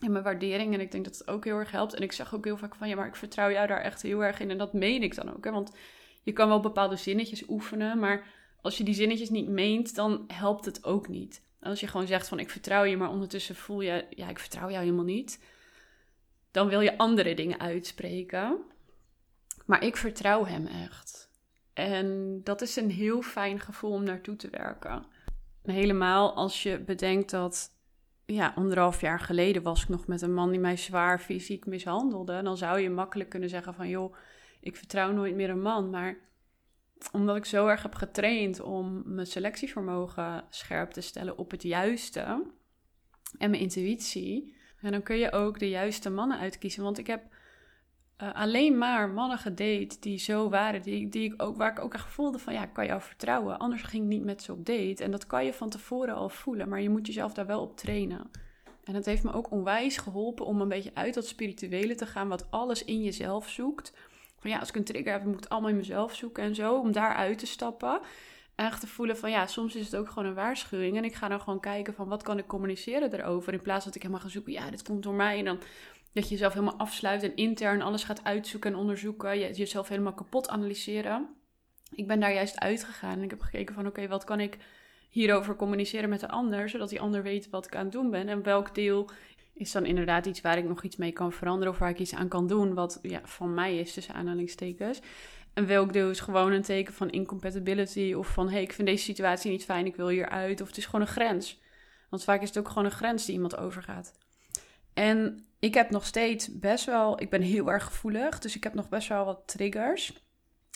En 0.00 0.12
mijn 0.12 0.24
waardering. 0.24 0.74
En 0.74 0.80
ik 0.80 0.90
denk 0.92 1.04
dat 1.04 1.18
het 1.18 1.28
ook 1.28 1.44
heel 1.44 1.58
erg 1.58 1.70
helpt. 1.70 1.94
En 1.94 2.02
ik 2.02 2.12
zeg 2.12 2.34
ook 2.34 2.44
heel 2.44 2.56
vaak 2.56 2.74
van 2.74 2.88
ja, 2.88 2.96
maar 2.96 3.06
ik 3.06 3.16
vertrouw 3.16 3.50
jou 3.50 3.66
daar 3.66 3.80
echt 3.80 4.02
heel 4.02 4.24
erg 4.24 4.40
in. 4.40 4.50
En 4.50 4.58
dat 4.58 4.72
meen 4.72 5.02
ik 5.02 5.14
dan 5.14 5.36
ook. 5.36 5.44
Hè? 5.44 5.50
Want 5.50 5.72
je 6.22 6.32
kan 6.32 6.48
wel 6.48 6.60
bepaalde 6.60 6.96
zinnetjes 6.96 7.48
oefenen, 7.48 7.98
maar 7.98 8.26
als 8.60 8.78
je 8.78 8.84
die 8.84 8.94
zinnetjes 8.94 9.30
niet 9.30 9.48
meent, 9.48 9.94
dan 9.94 10.24
helpt 10.26 10.64
het 10.64 10.84
ook 10.84 11.08
niet. 11.08 11.42
Als 11.60 11.80
je 11.80 11.86
gewoon 11.86 12.06
zegt 12.06 12.28
van 12.28 12.38
ik 12.38 12.50
vertrouw 12.50 12.84
je, 12.84 12.96
maar 12.96 13.10
ondertussen 13.10 13.54
voel 13.54 13.80
je, 13.80 14.06
ja, 14.10 14.28
ik 14.28 14.38
vertrouw 14.38 14.70
jou 14.70 14.82
helemaal 14.82 15.04
niet. 15.04 15.44
Dan 16.50 16.68
wil 16.68 16.80
je 16.80 16.98
andere 16.98 17.34
dingen 17.34 17.60
uitspreken. 17.60 18.58
Maar 19.66 19.84
ik 19.84 19.96
vertrouw 19.96 20.44
hem 20.44 20.66
echt. 20.66 21.30
En 21.72 22.40
dat 22.44 22.60
is 22.60 22.76
een 22.76 22.90
heel 22.90 23.22
fijn 23.22 23.60
gevoel 23.60 23.90
om 23.90 24.04
naartoe 24.04 24.36
te 24.36 24.50
werken. 24.50 25.06
Helemaal 25.72 26.34
als 26.34 26.62
je 26.62 26.78
bedenkt 26.78 27.30
dat, 27.30 27.70
ja, 28.26 28.52
anderhalf 28.56 29.00
jaar 29.00 29.20
geleden 29.20 29.62
was 29.62 29.82
ik 29.82 29.88
nog 29.88 30.06
met 30.06 30.22
een 30.22 30.34
man 30.34 30.50
die 30.50 30.60
mij 30.60 30.76
zwaar 30.76 31.20
fysiek 31.20 31.66
mishandelde. 31.66 32.42
Dan 32.42 32.56
zou 32.56 32.80
je 32.80 32.90
makkelijk 32.90 33.30
kunnen 33.30 33.48
zeggen 33.48 33.74
van, 33.74 33.88
joh, 33.88 34.16
ik 34.60 34.76
vertrouw 34.76 35.12
nooit 35.12 35.34
meer 35.34 35.50
een 35.50 35.62
man. 35.62 35.90
Maar 35.90 36.16
omdat 37.12 37.36
ik 37.36 37.44
zo 37.44 37.66
erg 37.66 37.82
heb 37.82 37.94
getraind 37.94 38.60
om 38.60 39.02
mijn 39.06 39.26
selectievermogen 39.26 40.44
scherp 40.48 40.90
te 40.90 41.00
stellen 41.00 41.38
op 41.38 41.50
het 41.50 41.62
juiste 41.62 42.20
en 43.38 43.50
mijn 43.50 43.62
intuïtie, 43.62 44.56
en 44.80 44.92
dan 44.92 45.02
kun 45.02 45.16
je 45.16 45.32
ook 45.32 45.58
de 45.58 45.68
juiste 45.68 46.10
mannen 46.10 46.38
uitkiezen. 46.38 46.82
Want 46.82 46.98
ik 46.98 47.06
heb 47.06 47.33
uh, 48.22 48.34
alleen 48.34 48.78
maar 48.78 49.08
mannen 49.08 49.38
gedate 49.38 49.96
die 50.00 50.18
zo 50.18 50.48
waren, 50.48 50.82
die, 50.82 51.08
die 51.08 51.32
ik 51.32 51.42
ook, 51.42 51.56
waar 51.56 51.70
ik 51.70 51.80
ook 51.80 51.94
echt 51.94 52.12
voelde 52.12 52.38
van 52.38 52.52
ja, 52.52 52.62
ik 52.62 52.72
kan 52.72 52.86
jou 52.86 53.00
vertrouwen. 53.00 53.58
Anders 53.58 53.82
ging 53.82 54.02
ik 54.02 54.08
niet 54.08 54.24
met 54.24 54.42
ze 54.42 54.52
op 54.52 54.66
date. 54.66 55.04
En 55.04 55.10
dat 55.10 55.26
kan 55.26 55.44
je 55.44 55.52
van 55.52 55.68
tevoren 55.68 56.14
al 56.14 56.28
voelen, 56.28 56.68
maar 56.68 56.80
je 56.80 56.90
moet 56.90 57.06
jezelf 57.06 57.32
daar 57.32 57.46
wel 57.46 57.60
op 57.60 57.76
trainen. 57.76 58.30
En 58.84 58.92
dat 58.92 59.04
heeft 59.04 59.22
me 59.22 59.32
ook 59.32 59.50
onwijs 59.50 59.96
geholpen 59.96 60.46
om 60.46 60.60
een 60.60 60.68
beetje 60.68 60.90
uit 60.94 61.14
dat 61.14 61.26
spirituele 61.26 61.94
te 61.94 62.06
gaan, 62.06 62.28
wat 62.28 62.50
alles 62.50 62.84
in 62.84 63.02
jezelf 63.02 63.48
zoekt. 63.48 63.92
Van 64.38 64.50
ja, 64.50 64.58
als 64.58 64.68
ik 64.68 64.76
een 64.76 64.84
trigger 64.84 65.12
heb, 65.12 65.24
moet 65.24 65.34
ik 65.34 65.40
het 65.40 65.48
allemaal 65.48 65.70
in 65.70 65.76
mezelf 65.76 66.14
zoeken 66.14 66.42
en 66.42 66.54
zo, 66.54 66.78
om 66.78 66.92
daar 66.92 67.14
uit 67.14 67.38
te 67.38 67.46
stappen. 67.46 68.00
En 68.54 68.66
echt 68.66 68.80
te 68.80 68.86
voelen 68.86 69.16
van 69.16 69.30
ja, 69.30 69.46
soms 69.46 69.74
is 69.74 69.84
het 69.84 69.96
ook 69.96 70.08
gewoon 70.08 70.28
een 70.28 70.34
waarschuwing. 70.34 70.96
En 70.96 71.04
ik 71.04 71.14
ga 71.14 71.28
dan 71.28 71.40
gewoon 71.40 71.60
kijken 71.60 71.94
van 71.94 72.08
wat 72.08 72.22
kan 72.22 72.38
ik 72.38 72.46
communiceren 72.46 73.12
erover. 73.12 73.52
In 73.52 73.62
plaats 73.62 73.84
dat 73.84 73.94
ik 73.94 74.02
helemaal 74.02 74.22
ga 74.22 74.28
zoeken, 74.28 74.52
ja, 74.52 74.70
dit 74.70 74.82
komt 74.82 75.02
door 75.02 75.14
mij. 75.14 75.38
En 75.38 75.44
dan 75.44 75.58
dat 76.14 76.24
je 76.24 76.30
jezelf 76.30 76.52
helemaal 76.52 76.78
afsluit 76.78 77.22
en 77.22 77.36
intern 77.36 77.82
alles 77.82 78.04
gaat 78.04 78.24
uitzoeken 78.24 78.72
en 78.72 78.78
onderzoeken. 78.78 79.38
Je, 79.38 79.52
jezelf 79.52 79.88
helemaal 79.88 80.14
kapot 80.14 80.48
analyseren. 80.48 81.28
Ik 81.94 82.06
ben 82.06 82.20
daar 82.20 82.34
juist 82.34 82.60
uitgegaan 82.60 83.16
en 83.16 83.22
ik 83.22 83.30
heb 83.30 83.40
gekeken 83.40 83.74
van 83.74 83.86
oké, 83.86 84.08
wat 84.08 84.24
kan 84.24 84.40
ik 84.40 84.58
hierover 85.10 85.56
communiceren 85.56 86.08
met 86.08 86.20
de 86.20 86.28
ander. 86.28 86.68
Zodat 86.68 86.88
die 86.88 87.00
ander 87.00 87.22
weet 87.22 87.50
wat 87.50 87.66
ik 87.66 87.76
aan 87.76 87.84
het 87.84 87.92
doen 87.92 88.10
ben. 88.10 88.28
En 88.28 88.42
welk 88.42 88.74
deel 88.74 89.10
is 89.54 89.72
dan 89.72 89.86
inderdaad 89.86 90.26
iets 90.26 90.40
waar 90.40 90.58
ik 90.58 90.64
nog 90.64 90.82
iets 90.82 90.96
mee 90.96 91.12
kan 91.12 91.32
veranderen. 91.32 91.72
Of 91.72 91.78
waar 91.78 91.90
ik 91.90 91.98
iets 91.98 92.14
aan 92.14 92.28
kan 92.28 92.46
doen 92.46 92.74
wat 92.74 92.98
ja, 93.02 93.20
van 93.24 93.54
mij 93.54 93.78
is, 93.78 93.92
tussen 93.92 94.14
aanhalingstekens. 94.14 95.00
En 95.54 95.66
welk 95.66 95.92
deel 95.92 96.10
is 96.10 96.20
gewoon 96.20 96.52
een 96.52 96.62
teken 96.62 96.94
van 96.94 97.10
incompatibility. 97.10 98.14
Of 98.16 98.28
van, 98.28 98.46
hé, 98.46 98.52
hey, 98.52 98.62
ik 98.62 98.72
vind 98.72 98.88
deze 98.88 99.04
situatie 99.04 99.50
niet 99.50 99.64
fijn, 99.64 99.86
ik 99.86 99.96
wil 99.96 100.08
hieruit. 100.08 100.60
Of 100.60 100.68
het 100.68 100.76
is 100.76 100.84
gewoon 100.84 101.00
een 101.00 101.06
grens. 101.06 101.60
Want 102.10 102.24
vaak 102.24 102.42
is 102.42 102.48
het 102.48 102.58
ook 102.58 102.68
gewoon 102.68 102.84
een 102.84 102.90
grens 102.90 103.24
die 103.24 103.34
iemand 103.34 103.56
overgaat. 103.56 104.12
En 104.94 105.44
ik 105.64 105.74
heb 105.74 105.90
nog 105.90 106.06
steeds 106.06 106.58
best 106.58 106.84
wel, 106.84 107.20
ik 107.20 107.30
ben 107.30 107.42
heel 107.42 107.72
erg 107.72 107.84
gevoelig. 107.84 108.38
Dus 108.38 108.56
ik 108.56 108.64
heb 108.64 108.74
nog 108.74 108.88
best 108.88 109.08
wel 109.08 109.24
wat 109.24 109.42
triggers. 109.46 110.22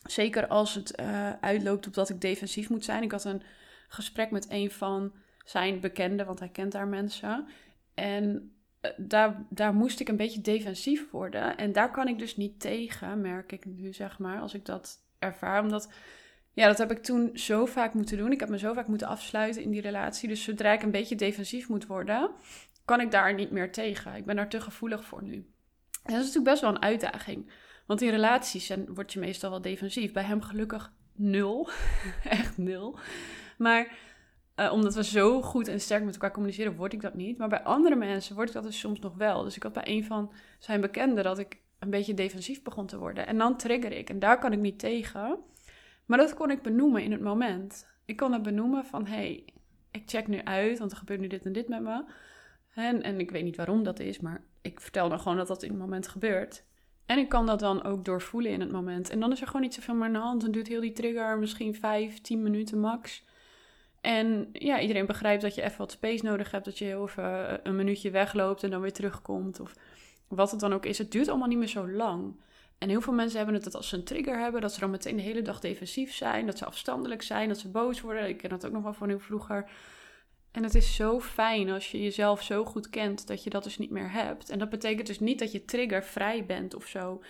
Zeker 0.04 0.46
als 0.46 0.74
het 0.74 1.00
uh, 1.00 1.32
uitloopt 1.40 1.86
op 1.86 1.94
dat 1.94 2.08
ik 2.08 2.20
defensief 2.20 2.68
moet 2.68 2.84
zijn. 2.84 3.02
Ik 3.02 3.10
had 3.10 3.24
een 3.24 3.42
gesprek 3.88 4.30
met 4.30 4.46
een 4.50 4.70
van 4.70 5.12
zijn 5.44 5.80
bekenden, 5.80 6.26
want 6.26 6.38
hij 6.38 6.48
kent 6.48 6.72
daar 6.72 6.88
mensen. 6.88 7.46
En 7.94 8.52
eh, 8.80 8.90
daar, 8.96 9.46
daar 9.50 9.74
moest 9.74 10.00
ik 10.00 10.08
een 10.08 10.16
beetje 10.16 10.40
defensief 10.40 11.10
worden. 11.10 11.56
En 11.56 11.72
daar 11.72 11.90
kan 11.90 12.08
ik 12.08 12.18
dus 12.18 12.36
niet 12.36 12.60
tegen, 12.60 13.20
merk 13.20 13.52
ik 13.52 13.64
nu, 13.64 13.92
zeg 13.92 14.18
maar, 14.18 14.40
als 14.40 14.54
ik 14.54 14.64
dat 14.64 14.98
ervaar. 15.18 15.62
Omdat, 15.62 15.92
ja, 16.52 16.66
dat 16.66 16.78
heb 16.78 16.90
ik 16.90 17.02
toen 17.02 17.30
zo 17.34 17.66
vaak 17.66 17.94
moeten 17.94 18.16
doen. 18.16 18.32
Ik 18.32 18.40
heb 18.40 18.48
me 18.48 18.58
zo 18.58 18.72
vaak 18.72 18.86
moeten 18.86 19.06
afsluiten 19.06 19.62
in 19.62 19.70
die 19.70 19.80
relatie. 19.80 20.28
Dus 20.28 20.42
zodra 20.42 20.72
ik 20.72 20.82
een 20.82 20.90
beetje 20.90 21.16
defensief 21.16 21.68
moet 21.68 21.86
worden, 21.86 22.30
kan 22.88 23.00
ik 23.00 23.10
daar 23.10 23.34
niet 23.34 23.50
meer 23.50 23.72
tegen. 23.72 24.14
Ik 24.14 24.24
ben 24.24 24.36
daar 24.36 24.48
te 24.48 24.60
gevoelig 24.60 25.04
voor 25.04 25.22
nu. 25.22 25.34
En 25.34 26.14
dat 26.14 26.20
is 26.20 26.26
natuurlijk 26.26 26.44
best 26.44 26.60
wel 26.60 26.70
een 26.70 26.82
uitdaging. 26.82 27.50
Want 27.86 28.02
in 28.02 28.10
relaties 28.10 28.66
zijn, 28.66 28.94
word 28.94 29.12
je 29.12 29.18
meestal 29.18 29.50
wel 29.50 29.60
defensief. 29.60 30.12
Bij 30.12 30.22
hem 30.22 30.42
gelukkig 30.42 30.92
nul. 31.12 31.68
Echt 32.24 32.58
nul. 32.58 32.98
Maar 33.58 33.96
uh, 34.56 34.72
omdat 34.72 34.94
we 34.94 35.04
zo 35.04 35.42
goed 35.42 35.68
en 35.68 35.80
sterk 35.80 36.04
met 36.04 36.14
elkaar 36.14 36.32
communiceren, 36.32 36.76
word 36.76 36.92
ik 36.92 37.00
dat 37.00 37.14
niet. 37.14 37.38
Maar 37.38 37.48
bij 37.48 37.62
andere 37.62 37.96
mensen 37.96 38.34
word 38.34 38.48
ik 38.48 38.54
dat 38.54 38.62
dus 38.62 38.78
soms 38.78 38.98
nog 38.98 39.14
wel. 39.14 39.42
Dus 39.42 39.56
ik 39.56 39.62
had 39.62 39.72
bij 39.72 39.86
een 39.86 40.04
van 40.04 40.32
zijn 40.58 40.80
bekenden 40.80 41.24
dat 41.24 41.38
ik 41.38 41.58
een 41.78 41.90
beetje 41.90 42.14
defensief 42.14 42.62
begon 42.62 42.86
te 42.86 42.98
worden. 42.98 43.26
En 43.26 43.38
dan 43.38 43.56
trigger 43.56 43.92
ik. 43.92 44.10
En 44.10 44.18
daar 44.18 44.38
kan 44.38 44.52
ik 44.52 44.58
niet 44.58 44.78
tegen. 44.78 45.38
Maar 46.06 46.18
dat 46.18 46.34
kon 46.34 46.50
ik 46.50 46.62
benoemen 46.62 47.02
in 47.02 47.12
het 47.12 47.20
moment. 47.20 47.86
Ik 48.04 48.16
kon 48.16 48.32
het 48.32 48.42
benoemen 48.42 48.84
van, 48.84 49.06
hé, 49.06 49.14
hey, 49.14 49.44
ik 49.90 50.02
check 50.06 50.26
nu 50.26 50.42
uit, 50.42 50.78
want 50.78 50.90
er 50.90 50.96
gebeurt 50.96 51.20
nu 51.20 51.26
dit 51.26 51.44
en 51.44 51.52
dit 51.52 51.68
met 51.68 51.82
me. 51.82 52.04
En, 52.74 53.02
en 53.02 53.20
ik 53.20 53.30
weet 53.30 53.44
niet 53.44 53.56
waarom 53.56 53.82
dat 53.82 54.00
is, 54.00 54.20
maar 54.20 54.42
ik 54.62 54.80
vertel 54.80 55.08
dan 55.08 55.20
gewoon 55.20 55.36
dat 55.36 55.46
dat 55.46 55.62
in 55.62 55.70
het 55.70 55.78
moment 55.78 56.08
gebeurt. 56.08 56.64
En 57.06 57.18
ik 57.18 57.28
kan 57.28 57.46
dat 57.46 57.58
dan 57.58 57.82
ook 57.82 58.04
doorvoelen 58.04 58.50
in 58.50 58.60
het 58.60 58.72
moment. 58.72 59.10
En 59.10 59.20
dan 59.20 59.32
is 59.32 59.40
er 59.40 59.46
gewoon 59.46 59.62
niet 59.62 59.74
zoveel 59.74 59.94
meer 59.94 60.04
aan 60.04 60.12
de 60.12 60.18
hand. 60.18 60.40
Dan 60.40 60.50
duurt 60.50 60.68
heel 60.68 60.80
die 60.80 60.92
trigger 60.92 61.38
misschien 61.38 61.74
5, 61.74 62.20
10 62.20 62.42
minuten 62.42 62.80
max. 62.80 63.24
En 64.00 64.48
ja, 64.52 64.80
iedereen 64.80 65.06
begrijpt 65.06 65.42
dat 65.42 65.54
je 65.54 65.62
even 65.62 65.78
wat 65.78 65.90
space 65.90 66.24
nodig 66.24 66.50
hebt. 66.50 66.64
Dat 66.64 66.78
je 66.78 66.84
heel 66.84 67.04
even 67.04 67.48
eh, 67.48 67.58
een 67.62 67.76
minuutje 67.76 68.10
wegloopt 68.10 68.62
en 68.62 68.70
dan 68.70 68.80
weer 68.80 68.92
terugkomt. 68.92 69.60
Of 69.60 69.74
wat 70.28 70.50
het 70.50 70.60
dan 70.60 70.72
ook 70.72 70.86
is. 70.86 70.98
Het 70.98 71.12
duurt 71.12 71.28
allemaal 71.28 71.48
niet 71.48 71.58
meer 71.58 71.68
zo 71.68 71.90
lang. 71.90 72.40
En 72.78 72.88
heel 72.88 73.00
veel 73.00 73.12
mensen 73.12 73.36
hebben 73.36 73.54
het 73.54 73.64
dat 73.64 73.74
als 73.74 73.88
ze 73.88 73.96
een 73.96 74.04
trigger 74.04 74.38
hebben, 74.38 74.60
dat 74.60 74.72
ze 74.72 74.80
dan 74.80 74.90
meteen 74.90 75.16
de 75.16 75.22
hele 75.22 75.42
dag 75.42 75.60
defensief 75.60 76.14
zijn. 76.14 76.46
Dat 76.46 76.58
ze 76.58 76.64
afstandelijk 76.64 77.22
zijn, 77.22 77.48
dat 77.48 77.58
ze 77.58 77.68
boos 77.68 78.00
worden. 78.00 78.28
Ik 78.28 78.36
ken 78.36 78.50
dat 78.50 78.66
ook 78.66 78.72
nog 78.72 78.82
wel 78.82 78.94
van 78.94 79.08
heel 79.08 79.20
vroeger. 79.20 79.70
En 80.58 80.64
het 80.64 80.74
is 80.74 80.94
zo 80.94 81.20
fijn 81.20 81.70
als 81.70 81.90
je 81.90 82.02
jezelf 82.02 82.42
zo 82.42 82.64
goed 82.64 82.90
kent 82.90 83.26
dat 83.26 83.44
je 83.44 83.50
dat 83.50 83.64
dus 83.64 83.78
niet 83.78 83.90
meer 83.90 84.12
hebt. 84.12 84.50
En 84.50 84.58
dat 84.58 84.70
betekent 84.70 85.06
dus 85.06 85.20
niet 85.20 85.38
dat 85.38 85.52
je 85.52 85.64
triggervrij 85.64 86.46
bent 86.46 86.74
of 86.74 86.86
zo. 86.86 87.22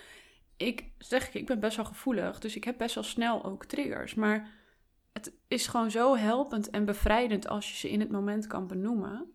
Ik 0.57 0.83
zeg, 0.97 1.33
ik 1.33 1.45
ben 1.45 1.59
best 1.59 1.75
wel 1.75 1.85
gevoelig, 1.85 2.39
dus 2.39 2.55
ik 2.55 2.63
heb 2.63 2.77
best 2.77 2.95
wel 2.95 3.03
snel 3.03 3.43
ook 3.43 3.65
triggers. 3.65 4.13
Maar 4.13 4.49
het 5.13 5.33
is 5.47 5.67
gewoon 5.67 5.91
zo 5.91 6.15
helpend 6.15 6.69
en 6.69 6.85
bevrijdend 6.85 7.47
als 7.47 7.69
je 7.69 7.75
ze 7.75 7.89
in 7.89 7.99
het 7.99 8.11
moment 8.11 8.47
kan 8.47 8.67
benoemen. 8.67 9.33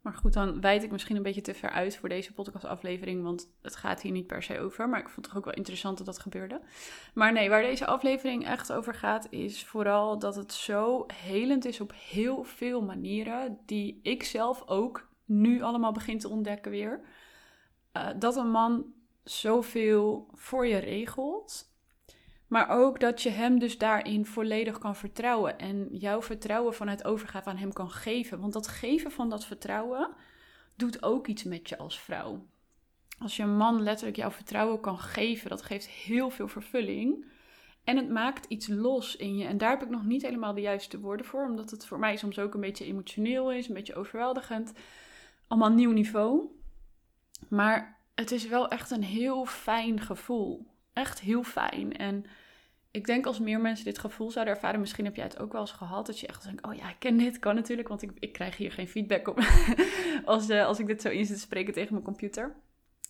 Maar 0.00 0.14
goed, 0.14 0.32
dan 0.32 0.60
wijd 0.60 0.82
ik 0.82 0.90
misschien 0.90 1.16
een 1.16 1.22
beetje 1.22 1.40
te 1.40 1.54
ver 1.54 1.70
uit 1.70 1.96
voor 1.96 2.08
deze 2.08 2.32
podcastaflevering, 2.32 3.22
want 3.22 3.50
het 3.62 3.76
gaat 3.76 4.00
hier 4.00 4.12
niet 4.12 4.26
per 4.26 4.42
se 4.42 4.60
over. 4.60 4.88
Maar 4.88 5.00
ik 5.00 5.08
vond 5.08 5.16
het 5.16 5.24
toch 5.24 5.36
ook 5.36 5.44
wel 5.44 5.54
interessant 5.54 5.96
dat 5.96 6.06
dat 6.06 6.18
gebeurde. 6.18 6.60
Maar 7.14 7.32
nee, 7.32 7.48
waar 7.48 7.62
deze 7.62 7.86
aflevering 7.86 8.46
echt 8.46 8.72
over 8.72 8.94
gaat, 8.94 9.26
is 9.30 9.64
vooral 9.64 10.18
dat 10.18 10.36
het 10.36 10.52
zo 10.52 11.06
helend 11.14 11.64
is 11.64 11.80
op 11.80 11.92
heel 12.10 12.44
veel 12.44 12.82
manieren, 12.82 13.58
die 13.66 14.00
ik 14.02 14.22
zelf 14.22 14.62
ook 14.66 15.08
nu 15.24 15.62
allemaal 15.62 15.92
begin 15.92 16.18
te 16.18 16.28
ontdekken 16.28 16.70
weer. 16.70 17.00
Uh, 17.92 18.08
dat 18.18 18.36
een 18.36 18.50
man 18.50 18.84
zoveel 19.24 20.28
voor 20.34 20.66
je 20.66 20.78
regelt 20.78 21.69
maar 22.50 22.68
ook 22.68 23.00
dat 23.00 23.22
je 23.22 23.30
hem 23.30 23.58
dus 23.58 23.78
daarin 23.78 24.26
volledig 24.26 24.78
kan 24.78 24.96
vertrouwen. 24.96 25.58
En 25.58 25.88
jouw 25.92 26.22
vertrouwen 26.22 26.74
vanuit 26.74 27.04
overgave 27.04 27.48
aan 27.48 27.56
hem 27.56 27.72
kan 27.72 27.90
geven. 27.90 28.40
Want 28.40 28.52
dat 28.52 28.68
geven 28.68 29.10
van 29.10 29.30
dat 29.30 29.44
vertrouwen 29.44 30.10
doet 30.76 31.02
ook 31.02 31.26
iets 31.26 31.44
met 31.44 31.68
je 31.68 31.78
als 31.78 32.00
vrouw. 32.00 32.46
Als 33.18 33.36
je 33.36 33.42
een 33.42 33.56
man 33.56 33.82
letterlijk 33.82 34.16
jouw 34.16 34.30
vertrouwen 34.30 34.80
kan 34.80 34.98
geven, 34.98 35.50
dat 35.50 35.62
geeft 35.62 35.86
heel 35.86 36.30
veel 36.30 36.48
vervulling. 36.48 37.24
En 37.84 37.96
het 37.96 38.08
maakt 38.08 38.46
iets 38.48 38.68
los 38.68 39.16
in 39.16 39.36
je. 39.36 39.44
En 39.44 39.58
daar 39.58 39.70
heb 39.70 39.82
ik 39.82 39.90
nog 39.90 40.04
niet 40.04 40.22
helemaal 40.22 40.54
de 40.54 40.60
juiste 40.60 41.00
woorden 41.00 41.26
voor. 41.26 41.44
Omdat 41.44 41.70
het 41.70 41.86
voor 41.86 41.98
mij 41.98 42.16
soms 42.16 42.38
ook 42.38 42.54
een 42.54 42.60
beetje 42.60 42.84
emotioneel 42.84 43.52
is, 43.52 43.68
een 43.68 43.74
beetje 43.74 43.94
overweldigend. 43.94 44.72
Allemaal 45.46 45.72
nieuw 45.72 45.92
niveau. 45.92 46.44
Maar 47.48 48.00
het 48.14 48.30
is 48.30 48.48
wel 48.48 48.68
echt 48.68 48.90
een 48.90 49.04
heel 49.04 49.46
fijn 49.46 50.00
gevoel. 50.00 50.66
Echt 50.92 51.20
heel 51.20 51.42
fijn. 51.42 51.96
En 51.96 52.24
ik 52.90 53.06
denk 53.06 53.26
als 53.26 53.38
meer 53.38 53.60
mensen 53.60 53.84
dit 53.84 53.98
gevoel 53.98 54.30
zouden 54.30 54.54
ervaren, 54.54 54.80
misschien 54.80 55.04
heb 55.04 55.16
jij 55.16 55.24
het 55.24 55.38
ook 55.38 55.52
wel 55.52 55.60
eens 55.60 55.72
gehad, 55.72 56.06
dat 56.06 56.18
je 56.20 56.26
echt 56.26 56.44
denkt, 56.44 56.64
oh 56.66 56.74
ja, 56.74 56.88
ik 56.88 56.98
ken 56.98 57.16
dit, 57.16 57.38
kan 57.38 57.54
natuurlijk, 57.54 57.88
want 57.88 58.02
ik, 58.02 58.10
ik 58.18 58.32
krijg 58.32 58.56
hier 58.56 58.72
geen 58.72 58.88
feedback 58.88 59.28
op 59.28 59.38
als, 60.24 60.50
uh, 60.50 60.66
als 60.66 60.78
ik 60.78 60.86
dit 60.86 61.02
zo 61.02 61.08
in 61.08 61.26
zit 61.26 61.34
te 61.34 61.42
spreken 61.42 61.72
tegen 61.72 61.92
mijn 61.92 62.04
computer. 62.04 62.56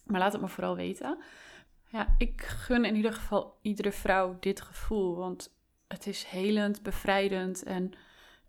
Maar 0.04 0.20
laat 0.20 0.32
het 0.32 0.40
me 0.40 0.48
vooral 0.48 0.76
weten. 0.76 1.18
Ja, 1.88 2.14
ik 2.18 2.42
gun 2.42 2.84
in 2.84 2.96
ieder 2.96 3.12
geval 3.12 3.58
iedere 3.62 3.92
vrouw 3.92 4.36
dit 4.40 4.60
gevoel, 4.60 5.16
want 5.16 5.54
het 5.88 6.06
is 6.06 6.24
helend, 6.24 6.82
bevrijdend 6.82 7.62
en 7.62 7.92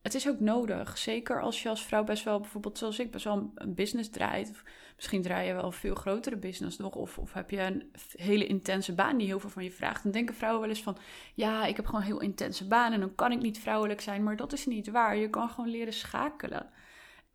het 0.01 0.13
is 0.13 0.27
ook 0.27 0.39
nodig. 0.39 0.97
Zeker 0.97 1.41
als 1.41 1.63
je 1.63 1.69
als 1.69 1.85
vrouw 1.85 2.03
best 2.03 2.23
wel, 2.23 2.39
bijvoorbeeld 2.39 2.77
zoals 2.77 2.99
ik, 2.99 3.11
best 3.11 3.23
wel 3.23 3.51
een 3.55 3.73
business 3.73 4.09
draait. 4.09 4.49
Of 4.49 4.63
misschien 4.95 5.21
draai 5.21 5.47
je 5.47 5.53
wel 5.53 5.63
een 5.63 5.71
veel 5.71 5.95
grotere 5.95 6.37
business 6.37 6.77
nog. 6.77 6.95
Of, 6.95 7.17
of 7.17 7.33
heb 7.33 7.49
je 7.49 7.61
een 7.61 7.91
hele 8.15 8.47
intense 8.47 8.93
baan 8.93 9.17
die 9.17 9.27
heel 9.27 9.39
veel 9.39 9.49
van 9.49 9.63
je 9.63 9.71
vraagt. 9.71 10.03
Dan 10.03 10.11
denken 10.11 10.35
vrouwen 10.35 10.61
wel 10.61 10.69
eens 10.69 10.83
van, 10.83 10.97
ja, 11.33 11.65
ik 11.65 11.75
heb 11.75 11.85
gewoon 11.85 12.01
een 12.01 12.07
heel 12.07 12.21
intense 12.21 12.67
baan 12.67 12.91
en 12.91 12.99
dan 12.99 13.15
kan 13.15 13.31
ik 13.31 13.41
niet 13.41 13.59
vrouwelijk 13.59 14.01
zijn. 14.01 14.23
Maar 14.23 14.35
dat 14.35 14.53
is 14.53 14.65
niet 14.65 14.91
waar. 14.91 15.15
Je 15.15 15.29
kan 15.29 15.49
gewoon 15.49 15.69
leren 15.69 15.93
schakelen. 15.93 16.69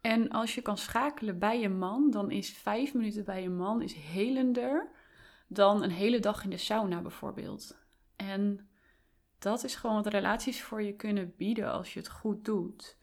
En 0.00 0.30
als 0.30 0.54
je 0.54 0.62
kan 0.62 0.78
schakelen 0.78 1.38
bij 1.38 1.60
je 1.60 1.68
man, 1.68 2.10
dan 2.10 2.30
is 2.30 2.50
vijf 2.50 2.94
minuten 2.94 3.24
bij 3.24 3.42
je 3.42 3.50
man 3.50 3.82
is 3.82 3.94
helender 3.94 4.90
dan 5.48 5.82
een 5.82 5.90
hele 5.90 6.20
dag 6.20 6.44
in 6.44 6.50
de 6.50 6.56
sauna 6.56 7.00
bijvoorbeeld. 7.00 7.76
En 8.16 8.65
dat 9.46 9.64
is 9.64 9.74
gewoon 9.74 9.96
wat 10.02 10.06
relaties 10.12 10.62
voor 10.62 10.82
je 10.82 10.92
kunnen 10.92 11.34
bieden 11.36 11.72
als 11.72 11.92
je 11.92 11.98
het 11.98 12.08
goed 12.08 12.44
doet. 12.44 12.96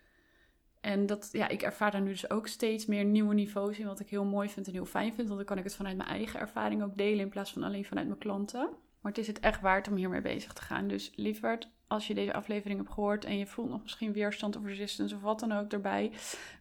En 0.81 1.05
dat, 1.05 1.29
ja, 1.31 1.47
ik 1.47 1.61
ervaar 1.61 1.91
daar 1.91 2.01
nu 2.01 2.09
dus 2.09 2.29
ook 2.29 2.47
steeds 2.47 2.85
meer 2.85 3.05
nieuwe 3.05 3.33
niveaus 3.33 3.79
in, 3.79 3.85
wat 3.85 3.99
ik 3.99 4.09
heel 4.09 4.25
mooi 4.25 4.49
vind 4.49 4.67
en 4.67 4.73
heel 4.73 4.85
fijn 4.85 5.13
vind. 5.13 5.27
Want 5.27 5.39
dan 5.39 5.47
kan 5.47 5.57
ik 5.57 5.63
het 5.63 5.75
vanuit 5.75 5.97
mijn 5.97 6.09
eigen 6.09 6.39
ervaring 6.39 6.83
ook 6.83 6.97
delen 6.97 7.19
in 7.19 7.29
plaats 7.29 7.53
van 7.53 7.63
alleen 7.63 7.85
vanuit 7.85 8.07
mijn 8.07 8.19
klanten. 8.19 8.69
Maar 9.01 9.11
het 9.11 9.21
is 9.21 9.27
het 9.27 9.39
echt 9.39 9.61
waard 9.61 9.87
om 9.87 9.95
hiermee 9.95 10.21
bezig 10.21 10.53
te 10.53 10.61
gaan. 10.61 10.87
Dus 10.87 11.11
lieverd, 11.15 11.69
als 11.87 12.07
je 12.07 12.13
deze 12.13 12.33
aflevering 12.33 12.79
hebt 12.79 12.93
gehoord 12.93 13.25
en 13.25 13.37
je 13.37 13.47
voelt 13.47 13.69
nog 13.69 13.81
misschien 13.81 14.13
weerstand 14.13 14.55
of 14.55 14.65
resistance 14.65 15.15
of 15.15 15.21
wat 15.21 15.39
dan 15.39 15.51
ook 15.51 15.71
erbij, 15.71 16.11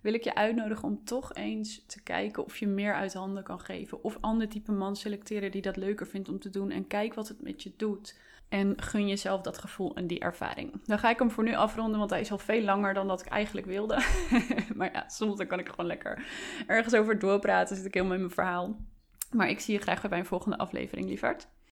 wil 0.03 0.15
ik 0.15 0.25
je 0.25 0.35
uitnodigen 0.35 0.89
om 0.89 1.05
toch 1.05 1.35
eens 1.35 1.87
te 1.87 2.03
kijken 2.03 2.45
of 2.45 2.57
je 2.57 2.67
meer 2.67 2.95
uit 2.95 3.15
handen 3.15 3.43
kan 3.43 3.61
geven. 3.61 4.05
Of 4.05 4.19
ander 4.21 4.49
type 4.49 4.73
man 4.73 4.97
selecteren 4.97 5.51
die 5.51 5.63
dat 5.63 5.77
leuker 5.77 6.07
vindt 6.07 6.29
om 6.29 6.39
te 6.39 6.51
doen. 6.51 6.71
En 6.71 6.87
kijk 6.87 7.15
wat 7.15 7.29
het 7.29 7.43
met 7.43 7.63
je 7.63 7.73
doet. 7.77 8.15
En 8.53 8.83
gun 8.83 9.09
jezelf 9.09 9.41
dat 9.41 9.59
gevoel 9.59 9.95
en 9.95 10.07
die 10.07 10.19
ervaring. 10.19 10.87
Dan 10.87 10.99
ga 10.99 11.11
ik 11.11 11.19
hem 11.19 11.31
voor 11.31 11.45
nu 11.45 11.55
afronden, 11.55 11.99
want 11.99 12.11
hij 12.11 12.21
is 12.21 12.33
al 12.33 12.39
veel 12.39 12.63
langer 12.63 12.95
dan 12.95 13.09
dat 13.09 13.21
ik 13.21 13.27
eigenlijk 13.27 13.67
wilde. 13.67 14.05
maar 14.77 14.93
ja, 14.93 15.09
soms 15.09 15.37
dan 15.37 15.47
kan 15.47 15.59
ik 15.59 15.69
gewoon 15.69 15.87
lekker 15.87 16.27
ergens 16.67 16.95
over 16.95 17.19
doorpraten. 17.19 17.77
Zit 17.77 17.87
ik 17.87 17.95
helemaal 17.95 18.15
in 18.15 18.21
mijn 18.21 18.35
verhaal. 18.35 18.77
Maar 19.31 19.49
ik 19.49 19.61
zie 19.61 19.75
je 19.75 19.81
graag 19.81 20.01
weer 20.01 20.11
bij 20.11 20.19
een 20.19 20.27
volgende 20.27 20.59
aflevering, 20.59 21.09
lieverd. 21.09 21.49